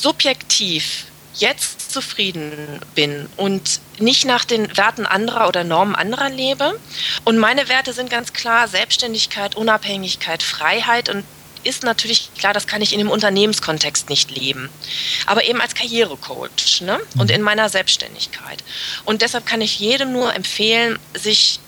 subjektiv 0.01 1.05
jetzt 1.35 1.91
zufrieden 1.91 2.79
bin 2.95 3.27
und 3.37 3.79
nicht 3.99 4.25
nach 4.25 4.45
den 4.45 4.75
Werten 4.75 5.05
anderer 5.05 5.47
oder 5.47 5.63
Normen 5.63 5.95
anderer 5.95 6.29
lebe. 6.29 6.79
Und 7.25 7.37
meine 7.37 7.69
Werte 7.69 7.93
sind 7.93 8.09
ganz 8.09 8.33
klar 8.33 8.67
Selbstständigkeit, 8.67 9.55
Unabhängigkeit, 9.55 10.41
Freiheit 10.41 11.09
und 11.09 11.23
ist 11.63 11.83
natürlich 11.83 12.29
klar, 12.37 12.53
das 12.53 12.65
kann 12.65 12.81
ich 12.81 12.93
in 12.93 12.99
dem 12.99 13.09
Unternehmenskontext 13.09 14.09
nicht 14.09 14.31
leben. 14.31 14.69
Aber 15.25 15.43
eben 15.43 15.59
als 15.59 15.75
Karrierecoach 15.75 16.81
ne? 16.81 16.99
und 17.17 17.29
mhm. 17.29 17.35
in 17.35 17.41
meiner 17.41 17.69
Selbstständigkeit. 17.69 18.63
Und 19.05 19.21
deshalb 19.21 19.45
kann 19.45 19.61
ich 19.61 19.79
jedem 19.79 20.13
nur 20.13 20.33
empfehlen, 20.33 20.97
sich 21.13 21.59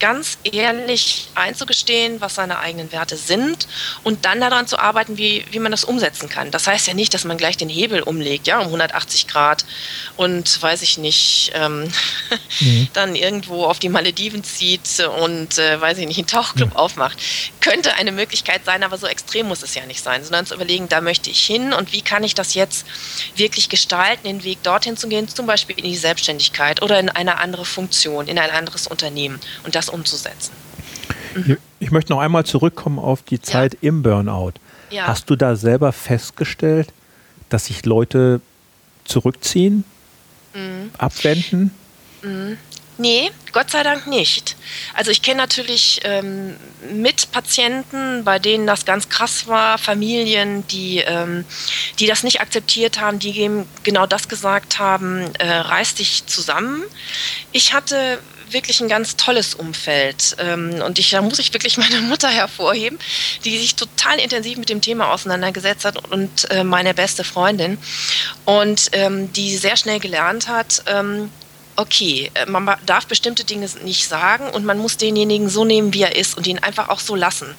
ganz 0.00 0.38
ehrlich 0.44 1.28
einzugestehen, 1.34 2.20
was 2.20 2.34
seine 2.34 2.58
eigenen 2.58 2.90
Werte 2.90 3.16
sind 3.16 3.68
und 4.02 4.24
dann 4.24 4.40
daran 4.40 4.66
zu 4.66 4.78
arbeiten, 4.78 5.18
wie, 5.18 5.44
wie 5.50 5.58
man 5.58 5.70
das 5.70 5.84
umsetzen 5.84 6.28
kann. 6.28 6.50
Das 6.50 6.66
heißt 6.66 6.86
ja 6.86 6.94
nicht, 6.94 7.12
dass 7.14 7.24
man 7.24 7.36
gleich 7.36 7.58
den 7.58 7.68
Hebel 7.68 8.02
umlegt, 8.02 8.46
ja, 8.46 8.58
um 8.58 8.66
180 8.66 9.28
Grad 9.28 9.64
und 10.16 10.60
weiß 10.60 10.82
ich 10.82 10.98
nicht, 10.98 11.52
ähm, 11.54 11.92
mhm. 12.60 12.88
dann 12.94 13.14
irgendwo 13.14 13.66
auf 13.66 13.78
die 13.78 13.90
Malediven 13.90 14.42
zieht 14.42 14.80
und 15.20 15.58
äh, 15.58 15.80
weiß 15.80 15.98
ich 15.98 16.06
nicht, 16.06 16.18
einen 16.18 16.26
Tauchclub 16.26 16.70
mhm. 16.70 16.76
aufmacht. 16.76 17.18
Könnte 17.60 17.94
eine 17.94 18.10
Möglichkeit 18.10 18.64
sein, 18.64 18.82
aber 18.82 18.96
so 18.96 19.06
extrem 19.06 19.48
muss 19.48 19.62
es 19.62 19.74
ja 19.74 19.84
nicht 19.84 20.02
sein, 20.02 20.24
sondern 20.24 20.46
zu 20.46 20.54
überlegen, 20.54 20.88
da 20.88 21.00
möchte 21.02 21.30
ich 21.30 21.44
hin 21.44 21.74
und 21.74 21.92
wie 21.92 22.02
kann 22.02 22.24
ich 22.24 22.34
das 22.34 22.54
jetzt 22.54 22.86
wirklich 23.36 23.68
gestalten, 23.68 24.26
den 24.26 24.44
Weg 24.44 24.62
dorthin 24.62 24.96
zu 24.96 25.08
gehen, 25.08 25.28
zum 25.28 25.46
Beispiel 25.46 25.76
in 25.78 25.84
die 25.84 25.96
Selbstständigkeit 25.96 26.80
oder 26.80 26.98
in 26.98 27.10
eine 27.10 27.38
andere 27.38 27.66
Funktion, 27.66 28.28
in 28.28 28.38
ein 28.38 28.50
anderes 28.50 28.86
Unternehmen 28.86 29.38
und 29.64 29.74
das 29.74 29.89
umzusetzen. 29.92 30.52
Mhm. 31.34 31.58
Ich 31.78 31.90
möchte 31.90 32.12
noch 32.12 32.20
einmal 32.20 32.44
zurückkommen 32.44 32.98
auf 32.98 33.22
die 33.22 33.40
Zeit 33.40 33.74
ja. 33.74 33.88
im 33.88 34.02
Burnout. 34.02 34.54
Ja. 34.90 35.06
Hast 35.06 35.30
du 35.30 35.36
da 35.36 35.56
selber 35.56 35.92
festgestellt, 35.92 36.92
dass 37.48 37.66
sich 37.66 37.84
Leute 37.86 38.40
zurückziehen, 39.04 39.84
mhm. 40.54 40.90
abwenden? 40.98 41.70
Mhm. 42.22 42.58
Nee, 43.00 43.30
Gott 43.52 43.70
sei 43.70 43.82
Dank 43.82 44.06
nicht. 44.08 44.56
Also 44.92 45.10
ich 45.10 45.22
kenne 45.22 45.38
natürlich 45.38 46.00
ähm, 46.04 46.56
mit 46.92 47.32
Patienten, 47.32 48.24
bei 48.24 48.38
denen 48.38 48.66
das 48.66 48.84
ganz 48.84 49.08
krass 49.08 49.48
war, 49.48 49.78
Familien, 49.78 50.66
die, 50.66 50.98
ähm, 50.98 51.46
die 51.98 52.06
das 52.06 52.24
nicht 52.24 52.42
akzeptiert 52.42 53.00
haben, 53.00 53.18
die 53.18 53.38
eben 53.40 53.66
genau 53.84 54.04
das 54.04 54.28
gesagt 54.28 54.78
haben, 54.78 55.34
äh, 55.38 55.50
reiß 55.50 55.94
dich 55.94 56.26
zusammen. 56.26 56.82
Ich 57.52 57.72
hatte 57.72 58.18
wirklich 58.52 58.80
ein 58.80 58.88
ganz 58.88 59.16
tolles 59.16 59.54
Umfeld. 59.54 60.36
Ähm, 60.38 60.82
und 60.84 60.98
ich, 60.98 61.10
da 61.10 61.22
muss 61.22 61.38
ich 61.38 61.52
wirklich 61.52 61.76
meine 61.78 62.00
Mutter 62.02 62.28
hervorheben, 62.28 62.98
die 63.44 63.58
sich 63.58 63.74
total 63.74 64.18
intensiv 64.18 64.58
mit 64.58 64.68
dem 64.68 64.80
Thema 64.80 65.12
auseinandergesetzt 65.12 65.84
hat 65.84 66.10
und 66.10 66.50
äh, 66.50 66.64
meine 66.64 66.94
beste 66.94 67.24
Freundin. 67.24 67.78
Und 68.44 68.90
ähm, 68.92 69.32
die 69.32 69.56
sehr 69.56 69.76
schnell 69.76 70.00
gelernt 70.00 70.48
hat, 70.48 70.82
ähm, 70.86 71.30
okay, 71.76 72.30
äh, 72.34 72.46
man 72.46 72.76
darf 72.86 73.06
bestimmte 73.06 73.44
Dinge 73.44 73.68
nicht 73.84 74.08
sagen 74.08 74.50
und 74.50 74.64
man 74.64 74.78
muss 74.78 74.96
denjenigen 74.96 75.48
so 75.48 75.64
nehmen, 75.64 75.94
wie 75.94 76.02
er 76.02 76.16
ist 76.16 76.36
und 76.36 76.46
ihn 76.46 76.58
einfach 76.58 76.88
auch 76.88 77.00
so 77.00 77.14
lassen. 77.14 77.54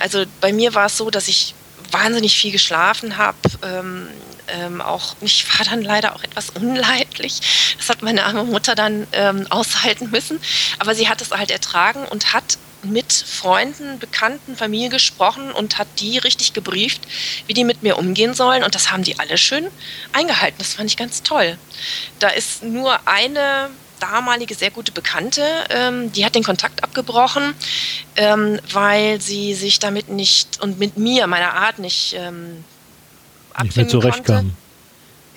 Also 0.00 0.24
bei 0.40 0.54
mir 0.54 0.74
war 0.74 0.86
es 0.86 0.96
so, 0.96 1.10
dass 1.10 1.28
ich 1.28 1.54
wahnsinnig 1.90 2.38
viel 2.38 2.50
geschlafen 2.50 3.18
habe. 3.18 3.36
Ähm, 4.52 4.80
auch, 4.80 5.16
ich 5.20 5.46
war 5.58 5.64
dann 5.64 5.82
leider 5.82 6.14
auch 6.14 6.22
etwas 6.22 6.50
unleidlich. 6.50 7.76
Das 7.78 7.88
hat 7.88 8.02
meine 8.02 8.24
arme 8.24 8.44
Mutter 8.44 8.74
dann 8.74 9.06
ähm, 9.12 9.46
aushalten 9.50 10.10
müssen. 10.10 10.40
Aber 10.78 10.94
sie 10.94 11.08
hat 11.08 11.20
es 11.20 11.30
halt 11.30 11.50
ertragen 11.50 12.04
und 12.04 12.32
hat 12.32 12.58
mit 12.82 13.12
Freunden, 13.12 13.98
Bekannten, 13.98 14.56
Familie 14.56 14.88
gesprochen 14.88 15.52
und 15.52 15.78
hat 15.78 15.88
die 15.98 16.18
richtig 16.18 16.52
gebrieft, 16.52 17.02
wie 17.46 17.54
die 17.54 17.64
mit 17.64 17.82
mir 17.82 17.98
umgehen 17.98 18.34
sollen. 18.34 18.62
Und 18.64 18.74
das 18.74 18.90
haben 18.90 19.02
die 19.02 19.18
alle 19.18 19.36
schön 19.38 19.66
eingehalten. 20.12 20.56
Das 20.58 20.74
fand 20.74 20.90
ich 20.90 20.96
ganz 20.96 21.22
toll. 21.22 21.58
Da 22.18 22.28
ist 22.28 22.62
nur 22.62 23.06
eine 23.06 23.70
damalige 24.00 24.54
sehr 24.54 24.70
gute 24.70 24.92
Bekannte, 24.92 25.44
ähm, 25.68 26.10
die 26.12 26.24
hat 26.24 26.34
den 26.34 26.42
Kontakt 26.42 26.82
abgebrochen, 26.82 27.54
ähm, 28.16 28.58
weil 28.72 29.20
sie 29.20 29.54
sich 29.54 29.78
damit 29.78 30.08
nicht 30.08 30.60
und 30.62 30.78
mit 30.78 30.96
mir, 30.96 31.26
meiner 31.26 31.52
Art 31.54 31.78
nicht 31.78 32.14
ähm, 32.14 32.64
abfinden 33.60 33.86
nicht 33.86 33.92
mehr 33.92 34.02
zurechtkam. 34.02 34.36
konnte 34.36 34.56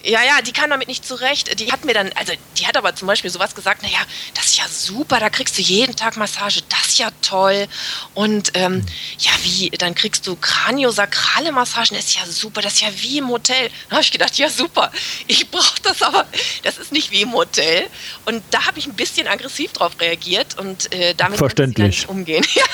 ja, 0.03 0.21
ja, 0.21 0.41
die 0.41 0.51
kam 0.51 0.69
damit 0.69 0.87
nicht 0.89 1.05
zurecht. 1.05 1.59
Die 1.59 1.71
hat 1.71 1.85
mir 1.85 1.93
dann, 1.93 2.11
also 2.15 2.33
die 2.57 2.67
hat 2.67 2.75
aber 2.75 2.93
zum 2.93 3.07
Beispiel 3.07 3.29
sowas 3.29 3.55
gesagt, 3.55 3.83
naja, 3.83 3.99
das 4.33 4.45
ist 4.45 4.57
ja 4.57 4.65
super, 4.67 5.19
da 5.19 5.29
kriegst 5.29 5.57
du 5.57 5.61
jeden 5.61 5.95
Tag 5.95 6.17
Massage, 6.17 6.61
das 6.67 6.89
ist 6.89 6.99
ja 6.99 7.09
toll. 7.21 7.67
Und 8.13 8.51
ähm, 8.55 8.85
ja, 9.19 9.31
wie, 9.43 9.69
dann 9.69 9.95
kriegst 9.95 10.27
du 10.27 10.35
kraniosakrale 10.35 11.53
Massagen, 11.53 11.95
das 11.95 12.07
ist 12.07 12.15
ja 12.15 12.25
super, 12.25 12.61
das 12.61 12.73
ist 12.73 12.81
ja 12.81 12.89
wie 12.97 13.19
im 13.19 13.29
Hotel. 13.29 13.69
Da 13.89 13.95
habe 13.95 14.03
ich 14.03 14.11
gedacht, 14.11 14.37
ja 14.37 14.49
super, 14.49 14.91
ich 15.27 15.49
brauche 15.49 15.81
das 15.83 16.01
aber, 16.01 16.25
das 16.63 16.77
ist 16.77 16.91
nicht 16.91 17.11
wie 17.11 17.21
im 17.21 17.33
Hotel. 17.33 17.87
Und 18.25 18.43
da 18.51 18.65
habe 18.65 18.79
ich 18.79 18.87
ein 18.87 18.95
bisschen 18.95 19.27
aggressiv 19.27 19.71
drauf 19.71 19.93
reagiert 20.01 20.59
und 20.59 20.91
äh, 20.93 21.15
damit 21.15 21.37
Verständlich. 21.37 22.07
umgehen. 22.09 22.45
Ja, 22.55 22.65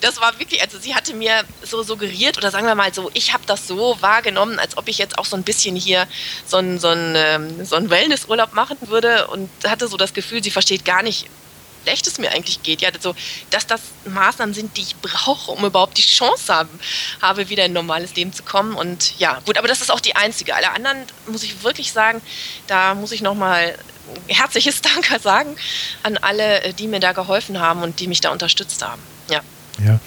das 0.00 0.20
war 0.20 0.38
wirklich, 0.38 0.60
also 0.60 0.78
sie 0.78 0.94
hatte 0.94 1.14
mir 1.14 1.44
so 1.62 1.82
suggeriert 1.82 2.36
oder 2.36 2.50
sagen 2.50 2.66
wir 2.66 2.74
mal 2.74 2.92
so, 2.92 3.10
ich 3.14 3.32
habe 3.32 3.44
das 3.46 3.68
so 3.68 3.96
wahrgenommen, 4.00 4.58
als 4.58 4.76
ob 4.76 4.88
ich 4.88 4.98
jetzt 4.98 5.18
auch 5.18 5.24
so 5.24 5.36
ein 5.36 5.44
bisschen 5.44 5.76
hier 5.76 6.08
so 6.46 6.53
so 6.54 6.58
einen, 6.58 6.78
so 6.78 6.88
einen, 6.88 7.16
ähm, 7.16 7.64
so 7.64 7.74
einen 7.74 7.90
Wellnessurlaub 7.90 8.54
machen 8.54 8.76
würde 8.82 9.26
und 9.26 9.50
hatte 9.66 9.88
so 9.88 9.96
das 9.96 10.14
Gefühl, 10.14 10.40
sie 10.40 10.52
versteht 10.52 10.84
gar 10.84 11.02
nicht, 11.02 11.24
wie 11.24 11.90
schlecht 11.90 12.06
es 12.06 12.18
mir 12.18 12.30
eigentlich 12.30 12.62
geht. 12.62 12.80
Ja, 12.80 12.90
so, 12.98 13.12
dass 13.50 13.66
das 13.66 13.80
Maßnahmen 14.06 14.54
sind, 14.54 14.76
die 14.76 14.82
ich 14.82 14.96
brauche, 14.96 15.50
um 15.50 15.64
überhaupt 15.64 15.98
die 15.98 16.02
Chance 16.02 16.54
haben, 16.54 16.68
habe, 17.20 17.48
wieder 17.48 17.64
in 17.64 17.72
ein 17.72 17.74
normales 17.74 18.14
Leben 18.14 18.32
zu 18.32 18.44
kommen. 18.44 18.76
Und 18.76 19.18
ja, 19.18 19.40
gut, 19.44 19.58
aber 19.58 19.66
das 19.66 19.80
ist 19.80 19.90
auch 19.90 19.98
die 19.98 20.14
einzige. 20.14 20.54
Alle 20.54 20.70
anderen 20.70 20.98
muss 21.26 21.42
ich 21.42 21.64
wirklich 21.64 21.92
sagen, 21.92 22.22
da 22.68 22.94
muss 22.94 23.10
ich 23.10 23.20
nochmal 23.20 23.76
herzliches 24.28 24.80
Danke 24.94 25.18
sagen 25.18 25.56
an 26.04 26.18
alle, 26.18 26.62
äh, 26.62 26.72
die 26.72 26.86
mir 26.86 27.00
da 27.00 27.12
geholfen 27.12 27.58
haben 27.58 27.82
und 27.82 27.98
die 27.98 28.06
mich 28.06 28.20
da 28.20 28.30
unterstützt 28.30 28.86
haben. 28.86 29.02
Ja. 29.28 29.40
ja. 29.84 29.98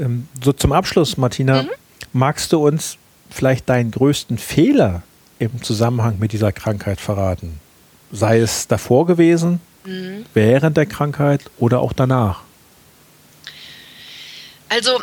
Ähm, 0.00 0.28
so 0.42 0.52
zum 0.52 0.72
Abschluss, 0.72 1.16
Martina, 1.16 1.62
mhm. 1.62 1.70
magst 2.12 2.52
du 2.52 2.66
uns 2.66 2.98
vielleicht 3.30 3.68
deinen 3.68 3.92
größten 3.92 4.38
Fehler 4.38 5.02
im 5.38 5.62
Zusammenhang 5.62 6.18
mit 6.18 6.32
dieser 6.32 6.52
Krankheit 6.52 7.00
verraten? 7.00 7.60
Sei 8.12 8.38
es 8.38 8.68
davor 8.68 9.06
gewesen, 9.06 9.60
mhm. 9.84 10.26
während 10.34 10.76
der 10.76 10.86
Krankheit 10.86 11.42
oder 11.58 11.80
auch 11.80 11.92
danach? 11.92 12.42
Also 14.68 15.00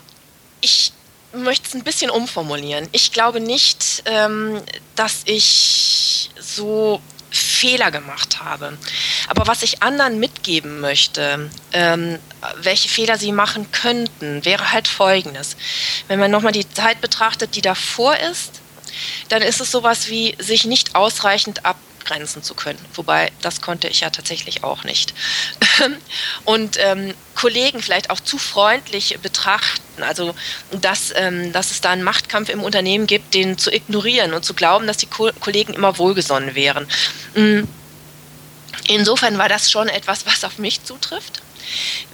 ich 0.62 0.94
möchte 1.34 1.68
es 1.68 1.74
ein 1.74 1.84
bisschen 1.84 2.10
umformulieren. 2.10 2.88
Ich 2.92 3.12
glaube 3.12 3.40
nicht, 3.40 4.04
ähm, 4.06 4.62
dass 4.96 5.22
ich 5.26 6.30
so 6.40 7.02
Fehler 7.34 7.90
gemacht 7.90 8.44
habe. 8.44 8.78
Aber 9.28 9.48
was 9.48 9.64
ich 9.64 9.82
anderen 9.82 10.20
mitgeben 10.20 10.80
möchte, 10.80 11.50
ähm, 11.72 12.20
welche 12.58 12.90
Fehler 12.90 13.18
sie 13.18 13.32
machen 13.32 13.72
könnten, 13.72 14.46
wäre 14.46 14.72
halt 14.72 14.88
folgendes. 14.88 15.56
Wenn 16.08 16.20
man 16.20 16.30
nochmal 16.30 16.52
die 16.52 16.70
Zeit 16.70 17.02
betrachtet, 17.02 17.56
die 17.56 17.62
davor 17.62 18.16
ist, 18.32 18.62
dann 19.30 19.42
ist 19.42 19.62
es 19.62 19.72
sowas 19.72 20.10
wie, 20.10 20.36
sich 20.40 20.66
nicht 20.66 20.96
ausreichend 20.96 21.66
abgrenzen 21.66 22.44
zu 22.44 22.54
können. 22.54 22.80
Wobei, 22.94 23.32
das 23.42 23.62
konnte 23.62 23.88
ich 23.88 24.02
ja 24.02 24.10
tatsächlich 24.10 24.64
auch 24.64 24.84
nicht. 24.84 25.14
Und 26.46 26.78
ähm, 26.80 27.14
Kollegen 27.36 27.82
vielleicht 27.82 28.10
auch 28.10 28.20
zu 28.20 28.38
freundlich 28.38 29.18
betrachten. 29.22 30.04
Also, 30.04 30.36
dass, 30.72 31.14
ähm, 31.16 31.52
dass 31.54 31.72
es 31.72 31.82
da 31.82 31.92
einen 31.92 32.04
Machtkampf 32.04 32.50
im 32.50 32.64
Unternehmen 32.64 33.08
gibt, 33.08 33.34
den 33.34 33.58
zu 33.58 33.72
ignorieren 33.72 34.34
und 34.34 34.44
zu 34.44 34.54
glauben, 34.54 34.88
dass 34.88 34.98
die 34.98 35.08
Ko 35.08 35.30
Kollegen 35.40 35.74
immer 35.74 35.98
wohlgesonnen 35.98 36.56
wären. 36.56 36.88
Mm. 37.36 37.64
Insofern 38.88 39.38
war 39.38 39.48
das 39.48 39.72
schon 39.72 39.88
etwas, 39.88 40.26
was 40.26 40.44
auf 40.44 40.58
mich 40.58 40.84
zutrifft. 40.84 41.42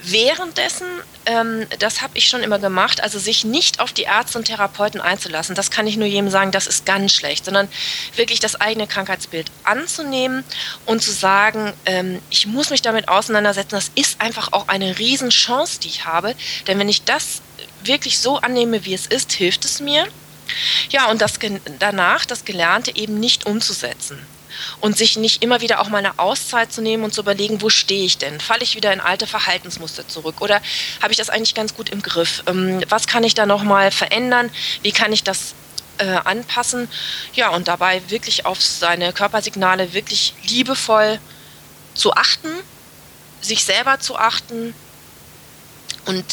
Währenddessen, 0.02 0.86
ähm, 1.26 1.66
das 1.78 2.02
habe 2.02 2.16
ich 2.16 2.28
schon 2.28 2.42
immer 2.42 2.58
gemacht, 2.58 3.02
also 3.02 3.18
sich 3.18 3.44
nicht 3.44 3.80
auf 3.80 3.92
die 3.92 4.02
Ärzte 4.02 4.38
und 4.38 4.44
Therapeuten 4.44 5.00
einzulassen, 5.00 5.54
das 5.54 5.70
kann 5.70 5.86
ich 5.86 5.96
nur 5.96 6.06
jedem 6.06 6.30
sagen, 6.30 6.50
das 6.50 6.66
ist 6.66 6.86
ganz 6.86 7.12
schlecht, 7.12 7.44
sondern 7.44 7.68
wirklich 8.16 8.40
das 8.40 8.60
eigene 8.60 8.86
Krankheitsbild 8.86 9.50
anzunehmen 9.64 10.44
und 10.86 11.02
zu 11.02 11.10
sagen, 11.10 11.72
ähm, 11.86 12.20
ich 12.30 12.46
muss 12.46 12.70
mich 12.70 12.82
damit 12.82 13.08
auseinandersetzen, 13.08 13.74
das 13.74 13.90
ist 13.94 14.20
einfach 14.20 14.52
auch 14.52 14.68
eine 14.68 14.98
Riesenchance, 14.98 15.80
die 15.80 15.88
ich 15.88 16.04
habe, 16.04 16.34
denn 16.66 16.78
wenn 16.78 16.88
ich 16.88 17.04
das 17.04 17.42
wirklich 17.84 18.18
so 18.18 18.38
annehme, 18.38 18.84
wie 18.84 18.94
es 18.94 19.06
ist, 19.06 19.32
hilft 19.32 19.64
es 19.64 19.80
mir. 19.80 20.06
Ja, 20.90 21.10
und 21.10 21.22
das 21.22 21.38
danach 21.78 22.26
das 22.26 22.44
Gelernte 22.44 22.94
eben 22.96 23.20
nicht 23.20 23.46
umzusetzen 23.46 24.18
und 24.80 24.96
sich 24.96 25.16
nicht 25.16 25.42
immer 25.42 25.60
wieder 25.60 25.80
auch 25.80 25.88
mal 25.88 25.98
eine 25.98 26.18
Auszeit 26.18 26.72
zu 26.72 26.82
nehmen 26.82 27.04
und 27.04 27.14
zu 27.14 27.20
überlegen, 27.20 27.62
wo 27.62 27.70
stehe 27.70 28.04
ich 28.04 28.18
denn? 28.18 28.40
Falle 28.40 28.62
ich 28.62 28.74
wieder 28.74 28.92
in 28.92 29.00
alte 29.00 29.26
Verhaltensmuster 29.26 30.06
zurück 30.08 30.40
oder 30.40 30.60
habe 31.00 31.12
ich 31.12 31.16
das 31.16 31.30
eigentlich 31.30 31.54
ganz 31.54 31.74
gut 31.74 31.88
im 31.88 32.02
Griff? 32.02 32.42
Ähm, 32.46 32.82
was 32.88 33.06
kann 33.06 33.24
ich 33.24 33.34
da 33.34 33.46
nochmal 33.46 33.90
verändern? 33.90 34.50
Wie 34.82 34.92
kann 34.92 35.12
ich 35.12 35.24
das 35.24 35.54
äh, 35.98 36.04
anpassen? 36.04 36.88
Ja, 37.34 37.50
und 37.50 37.68
dabei 37.68 38.02
wirklich 38.08 38.46
auf 38.46 38.60
seine 38.60 39.12
Körpersignale 39.12 39.92
wirklich 39.92 40.34
liebevoll 40.44 41.18
zu 41.94 42.14
achten, 42.14 42.48
sich 43.40 43.64
selber 43.64 44.00
zu 44.00 44.16
achten 44.16 44.74
und 46.06 46.24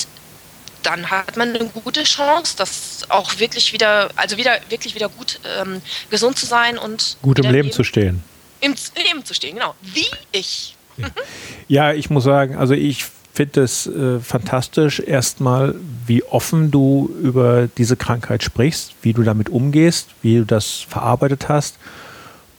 dann 0.88 1.12
hat 1.12 1.36
man 1.36 1.50
eine 1.50 1.66
gute 1.68 2.04
Chance, 2.04 2.56
das 2.58 3.02
auch 3.10 3.40
wirklich 3.40 3.74
wieder, 3.74 4.10
also 4.16 4.38
wieder 4.38 4.58
wirklich 4.70 4.96
wieder 4.96 5.10
gut 5.10 5.40
ähm, 5.60 5.82
gesund 6.10 6.38
zu 6.38 6.46
sein 6.46 6.78
und 6.78 7.18
gut 7.22 7.40
im 7.40 7.52
Leben 7.52 7.72
zu 7.74 7.84
stehen. 7.84 8.24
Im 8.62 8.74
Leben 8.96 9.26
zu 9.26 9.34
stehen, 9.34 9.56
genau. 9.56 9.76
Wie 9.82 10.08
ich. 10.32 10.76
Ja, 11.68 11.92
ich 11.92 12.10
muss 12.10 12.24
sagen, 12.24 12.56
also 12.56 12.74
ich 12.74 13.06
finde 13.34 13.62
es 13.62 13.86
äh, 13.86 14.20
fantastisch, 14.20 15.00
erstmal, 15.02 15.76
wie 16.08 16.24
offen 16.24 16.72
du 16.72 17.14
über 17.22 17.68
diese 17.78 17.98
Krankheit 17.98 18.42
sprichst, 18.42 18.96
wie 19.02 19.12
du 19.12 19.22
damit 19.24 19.50
umgehst, 19.50 20.08
wie 20.22 20.38
du 20.38 20.46
das 20.46 20.86
verarbeitet 20.90 21.50
hast 21.50 21.78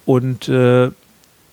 und 0.05 0.49
äh, 0.49 0.91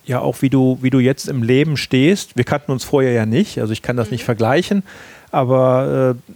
ja 0.05 0.19
auch 0.19 0.41
wie 0.41 0.49
du, 0.49 0.77
wie 0.81 0.89
du 0.89 0.99
jetzt 0.99 1.29
im 1.29 1.41
Leben 1.41 1.77
stehst. 1.77 2.35
Wir 2.35 2.43
kannten 2.43 2.71
uns 2.71 2.83
vorher 2.83 3.13
ja 3.13 3.25
nicht, 3.25 3.59
also 3.59 3.71
ich 3.71 3.81
kann 3.81 3.95
das 3.95 4.09
mhm. 4.09 4.15
nicht 4.15 4.25
vergleichen, 4.25 4.83
aber 5.31 6.15
äh, 6.17 6.33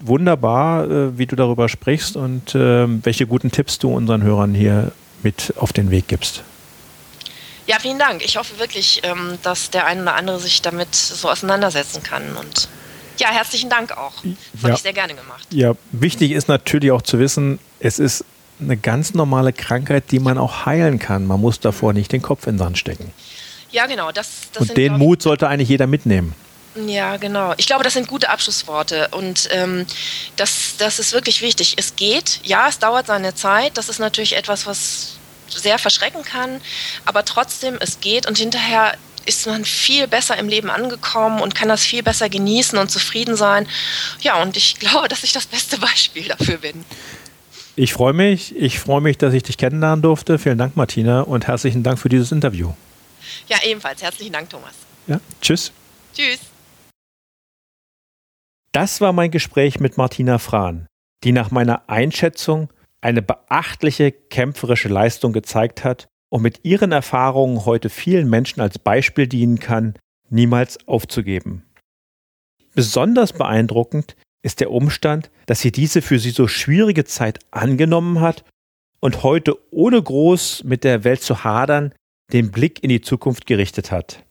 wunderbar, 0.00 0.90
äh, 0.90 1.18
wie 1.18 1.26
du 1.26 1.36
darüber 1.36 1.68
sprichst 1.68 2.16
und 2.16 2.54
äh, 2.54 2.86
welche 3.04 3.26
guten 3.26 3.50
Tipps 3.50 3.78
du 3.78 3.92
unseren 3.92 4.22
Hörern 4.22 4.54
hier 4.54 4.92
mit 5.22 5.54
auf 5.56 5.72
den 5.72 5.90
Weg 5.90 6.08
gibst. 6.08 6.42
Ja, 7.66 7.78
vielen 7.80 7.98
Dank. 7.98 8.24
Ich 8.24 8.36
hoffe 8.36 8.58
wirklich, 8.58 9.02
ähm, 9.04 9.38
dass 9.42 9.70
der 9.70 9.86
eine 9.86 10.02
oder 10.02 10.14
andere 10.14 10.38
sich 10.40 10.62
damit 10.62 10.94
so 10.94 11.30
auseinandersetzen 11.30 12.02
kann. 12.02 12.22
Und 12.36 12.68
ja, 13.18 13.28
herzlichen 13.28 13.70
Dank 13.70 13.96
auch. 13.96 14.14
Das 14.54 14.62
ja. 14.62 14.74
ich 14.74 14.82
sehr 14.82 14.92
gerne 14.92 15.14
gemacht. 15.14 15.46
Ja, 15.50 15.74
wichtig 15.92 16.32
ist 16.32 16.48
natürlich 16.48 16.90
auch 16.90 17.02
zu 17.02 17.18
wissen, 17.18 17.58
es 17.78 17.98
ist 17.98 18.24
eine 18.60 18.76
ganz 18.76 19.14
normale 19.14 19.52
Krankheit, 19.52 20.10
die 20.10 20.18
man 20.18 20.38
auch 20.38 20.66
heilen 20.66 20.98
kann. 20.98 21.26
Man 21.26 21.40
muss 21.40 21.60
davor 21.60 21.92
nicht 21.92 22.12
den 22.12 22.22
Kopf 22.22 22.46
in 22.46 22.54
den 22.54 22.58
Sand 22.58 22.78
stecken. 22.78 23.12
Ja, 23.70 23.86
genau. 23.86 24.12
Das, 24.12 24.50
das 24.52 24.68
und 24.68 24.76
den 24.76 24.98
Mut 24.98 25.22
sollte 25.22 25.48
eigentlich 25.48 25.68
jeder 25.68 25.86
mitnehmen. 25.86 26.34
Ja, 26.74 27.16
genau. 27.18 27.52
Ich 27.58 27.66
glaube, 27.66 27.84
das 27.84 27.92
sind 27.92 28.08
gute 28.08 28.30
Abschlussworte 28.30 29.08
und 29.08 29.48
ähm, 29.52 29.86
das, 30.36 30.76
das 30.78 30.98
ist 30.98 31.12
wirklich 31.12 31.42
wichtig. 31.42 31.74
Es 31.76 31.96
geht, 31.96 32.40
ja, 32.44 32.68
es 32.68 32.78
dauert 32.78 33.06
seine 33.06 33.34
Zeit. 33.34 33.76
Das 33.76 33.88
ist 33.88 33.98
natürlich 33.98 34.36
etwas, 34.36 34.66
was 34.66 35.18
sehr 35.48 35.78
verschrecken 35.78 36.22
kann, 36.22 36.62
aber 37.04 37.26
trotzdem, 37.26 37.76
es 37.80 38.00
geht 38.00 38.26
und 38.26 38.38
hinterher 38.38 38.94
ist 39.26 39.46
man 39.46 39.64
viel 39.64 40.08
besser 40.08 40.36
im 40.38 40.48
Leben 40.48 40.70
angekommen 40.70 41.40
und 41.40 41.54
kann 41.54 41.68
das 41.68 41.84
viel 41.84 42.02
besser 42.02 42.28
genießen 42.28 42.78
und 42.78 42.90
zufrieden 42.90 43.36
sein. 43.36 43.68
Ja, 44.20 44.40
und 44.42 44.56
ich 44.56 44.78
glaube, 44.78 45.08
dass 45.08 45.24
ich 45.24 45.32
das 45.32 45.46
beste 45.46 45.78
Beispiel 45.78 46.24
dafür 46.24 46.58
bin. 46.58 46.84
Ich 47.76 47.92
freue 47.92 48.12
mich. 48.12 48.54
Ich 48.56 48.78
freue 48.78 49.00
mich, 49.00 49.18
dass 49.18 49.32
ich 49.32 49.42
dich 49.42 49.56
kennenlernen 49.56 50.02
durfte. 50.02 50.38
Vielen 50.38 50.58
Dank, 50.58 50.76
Martina, 50.76 51.22
und 51.22 51.46
herzlichen 51.46 51.82
Dank 51.82 51.98
für 51.98 52.08
dieses 52.08 52.32
Interview. 52.32 52.72
Ja, 53.48 53.58
ebenfalls. 53.64 54.02
Herzlichen 54.02 54.32
Dank, 54.32 54.50
Thomas. 54.50 54.72
Ja, 55.06 55.20
tschüss. 55.40 55.72
Tschüss. 56.14 56.51
Das 58.72 59.02
war 59.02 59.12
mein 59.12 59.30
Gespräch 59.30 59.80
mit 59.80 59.98
Martina 59.98 60.38
Frahn, 60.38 60.86
die 61.24 61.32
nach 61.32 61.50
meiner 61.50 61.90
Einschätzung 61.90 62.70
eine 63.02 63.20
beachtliche 63.20 64.12
kämpferische 64.12 64.88
Leistung 64.88 65.34
gezeigt 65.34 65.84
hat 65.84 66.08
und 66.30 66.40
mit 66.40 66.64
ihren 66.64 66.90
Erfahrungen 66.90 67.66
heute 67.66 67.90
vielen 67.90 68.30
Menschen 68.30 68.62
als 68.62 68.78
Beispiel 68.78 69.26
dienen 69.26 69.58
kann, 69.58 69.94
niemals 70.30 70.88
aufzugeben. 70.88 71.64
Besonders 72.74 73.34
beeindruckend 73.34 74.16
ist 74.42 74.60
der 74.60 74.70
Umstand, 74.70 75.30
dass 75.44 75.60
sie 75.60 75.70
diese 75.70 76.00
für 76.00 76.18
sie 76.18 76.30
so 76.30 76.48
schwierige 76.48 77.04
Zeit 77.04 77.40
angenommen 77.50 78.20
hat 78.20 78.42
und 79.00 79.22
heute 79.22 79.58
ohne 79.70 80.02
groß 80.02 80.64
mit 80.64 80.82
der 80.84 81.04
Welt 81.04 81.22
zu 81.22 81.44
hadern 81.44 81.92
den 82.32 82.50
Blick 82.50 82.82
in 82.82 82.88
die 82.88 83.02
Zukunft 83.02 83.44
gerichtet 83.44 83.92
hat. 83.92 84.24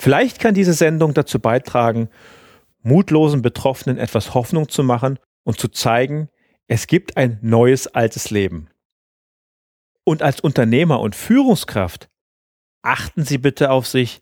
Vielleicht 0.00 0.40
kann 0.40 0.54
diese 0.54 0.72
Sendung 0.72 1.12
dazu 1.12 1.38
beitragen, 1.38 2.08
mutlosen 2.82 3.42
Betroffenen 3.42 3.98
etwas 3.98 4.34
Hoffnung 4.34 4.68
zu 4.68 4.82
machen 4.82 5.18
und 5.44 5.58
zu 5.58 5.68
zeigen, 5.68 6.28
es 6.66 6.86
gibt 6.86 7.16
ein 7.16 7.38
neues 7.42 7.88
altes 7.88 8.30
Leben. 8.30 8.68
Und 10.04 10.22
als 10.22 10.40
Unternehmer 10.40 11.00
und 11.00 11.16
Führungskraft 11.16 12.08
achten 12.82 13.24
Sie 13.24 13.38
bitte 13.38 13.70
auf 13.70 13.86
sich, 13.86 14.20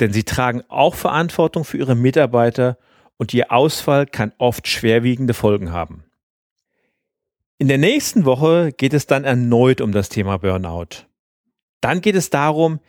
denn 0.00 0.12
Sie 0.12 0.24
tragen 0.24 0.62
auch 0.68 0.94
Verantwortung 0.94 1.64
für 1.64 1.78
Ihre 1.78 1.94
Mitarbeiter 1.94 2.78
und 3.16 3.32
Ihr 3.34 3.52
Ausfall 3.52 4.06
kann 4.06 4.32
oft 4.38 4.66
schwerwiegende 4.66 5.34
Folgen 5.34 5.72
haben. 5.72 6.04
In 7.58 7.68
der 7.68 7.78
nächsten 7.78 8.24
Woche 8.24 8.72
geht 8.72 8.92
es 8.92 9.06
dann 9.06 9.24
erneut 9.24 9.80
um 9.80 9.92
das 9.92 10.08
Thema 10.08 10.38
Burnout. 10.38 11.06
Dann 11.80 12.00
geht 12.00 12.14
es 12.14 12.30
darum, 12.30 12.80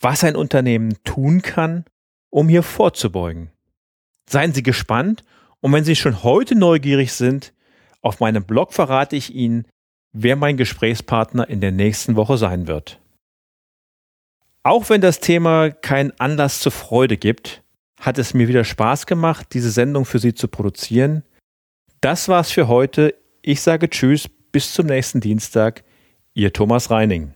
was 0.00 0.24
ein 0.24 0.36
Unternehmen 0.36 1.02
tun 1.04 1.42
kann, 1.42 1.84
um 2.30 2.48
hier 2.48 2.64
vorzubeugen. 2.64 3.51
Seien 4.28 4.52
Sie 4.52 4.62
gespannt 4.62 5.24
und 5.60 5.72
wenn 5.72 5.84
Sie 5.84 5.96
schon 5.96 6.22
heute 6.22 6.54
neugierig 6.54 7.12
sind, 7.12 7.52
auf 8.00 8.20
meinem 8.20 8.44
Blog 8.44 8.72
verrate 8.72 9.16
ich 9.16 9.34
Ihnen, 9.34 9.66
wer 10.12 10.36
mein 10.36 10.56
Gesprächspartner 10.56 11.48
in 11.48 11.60
der 11.60 11.72
nächsten 11.72 12.16
Woche 12.16 12.36
sein 12.36 12.66
wird. 12.66 13.00
Auch 14.64 14.90
wenn 14.90 15.00
das 15.00 15.20
Thema 15.20 15.70
keinen 15.70 16.12
Anlass 16.20 16.60
zur 16.60 16.72
Freude 16.72 17.16
gibt, 17.16 17.62
hat 17.98 18.18
es 18.18 18.34
mir 18.34 18.48
wieder 18.48 18.64
Spaß 18.64 19.06
gemacht, 19.06 19.48
diese 19.52 19.70
Sendung 19.70 20.04
für 20.04 20.18
Sie 20.18 20.34
zu 20.34 20.48
produzieren. 20.48 21.24
Das 22.00 22.28
war's 22.28 22.50
für 22.50 22.68
heute. 22.68 23.14
Ich 23.42 23.60
sage 23.60 23.88
Tschüss, 23.88 24.28
bis 24.28 24.72
zum 24.72 24.86
nächsten 24.86 25.20
Dienstag. 25.20 25.84
Ihr 26.34 26.52
Thomas 26.52 26.90
Reining. 26.90 27.34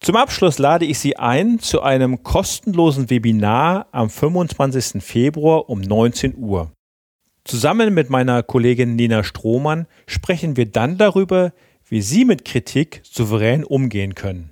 Zum 0.00 0.16
Abschluss 0.16 0.58
lade 0.58 0.84
ich 0.84 0.98
Sie 0.98 1.16
ein 1.16 1.58
zu 1.58 1.80
einem 1.82 2.22
kostenlosen 2.22 3.10
Webinar 3.10 3.88
am 3.92 4.10
25. 4.10 5.02
Februar 5.02 5.68
um 5.68 5.80
19 5.80 6.36
Uhr. 6.36 6.70
Zusammen 7.44 7.94
mit 7.94 8.10
meiner 8.10 8.42
Kollegin 8.42 8.96
Nina 8.96 9.24
Strohmann 9.24 9.86
sprechen 10.06 10.56
wir 10.56 10.66
dann 10.66 10.98
darüber, 10.98 11.52
wie 11.88 12.02
Sie 12.02 12.24
mit 12.24 12.44
Kritik 12.44 13.00
souverän 13.04 13.62
umgehen 13.64 14.14
können. 14.14 14.50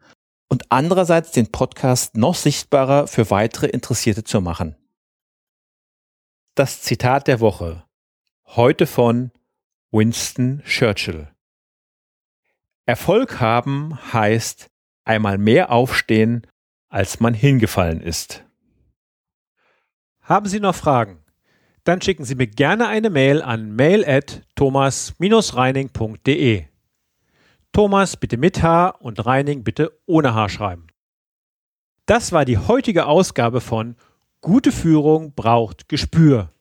und 0.47 0.63
andererseits 0.69 1.31
den 1.31 1.51
Podcast 1.51 2.15
noch 2.15 2.35
sichtbarer 2.35 3.07
für 3.07 3.29
weitere 3.29 3.67
Interessierte 3.67 4.23
zu 4.23 4.39
machen. 4.39 4.77
Das 6.55 6.81
Zitat 6.81 7.27
der 7.27 7.39
Woche. 7.41 7.83
Heute 8.45 8.85
von 8.85 9.31
Winston 9.91 10.61
Churchill. 10.65 11.27
Erfolg 12.85 13.41
haben 13.41 13.97
heißt 14.13 14.69
einmal 15.05 15.37
mehr 15.37 15.71
aufstehen, 15.71 16.45
als 16.89 17.19
man 17.19 17.33
hingefallen 17.33 18.01
ist. 18.01 18.43
Haben 20.21 20.47
Sie 20.47 20.59
noch 20.59 20.75
Fragen? 20.75 21.19
Dann 21.83 22.01
schicken 22.01 22.23
Sie 22.23 22.35
mir 22.35 22.47
gerne 22.47 22.87
eine 22.87 23.09
Mail 23.09 23.41
an 23.41 23.75
mail 23.75 24.05
at 24.05 24.43
thomas-reining.de. 24.55 26.65
Thomas 27.73 28.15
bitte 28.17 28.37
mit 28.37 28.61
H 28.61 28.89
und 28.89 29.25
Reining 29.25 29.63
bitte 29.63 29.99
ohne 30.05 30.35
H 30.35 30.49
schreiben. 30.49 30.85
Das 32.05 32.31
war 32.31 32.45
die 32.45 32.59
heutige 32.59 33.07
Ausgabe 33.07 33.61
von 33.61 33.95
Gute 34.41 34.71
Führung 34.71 35.33
braucht 35.33 35.89
Gespür. 35.89 36.51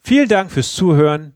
Vielen 0.00 0.28
Dank 0.28 0.50
fürs 0.52 0.74
Zuhören. 0.74 1.35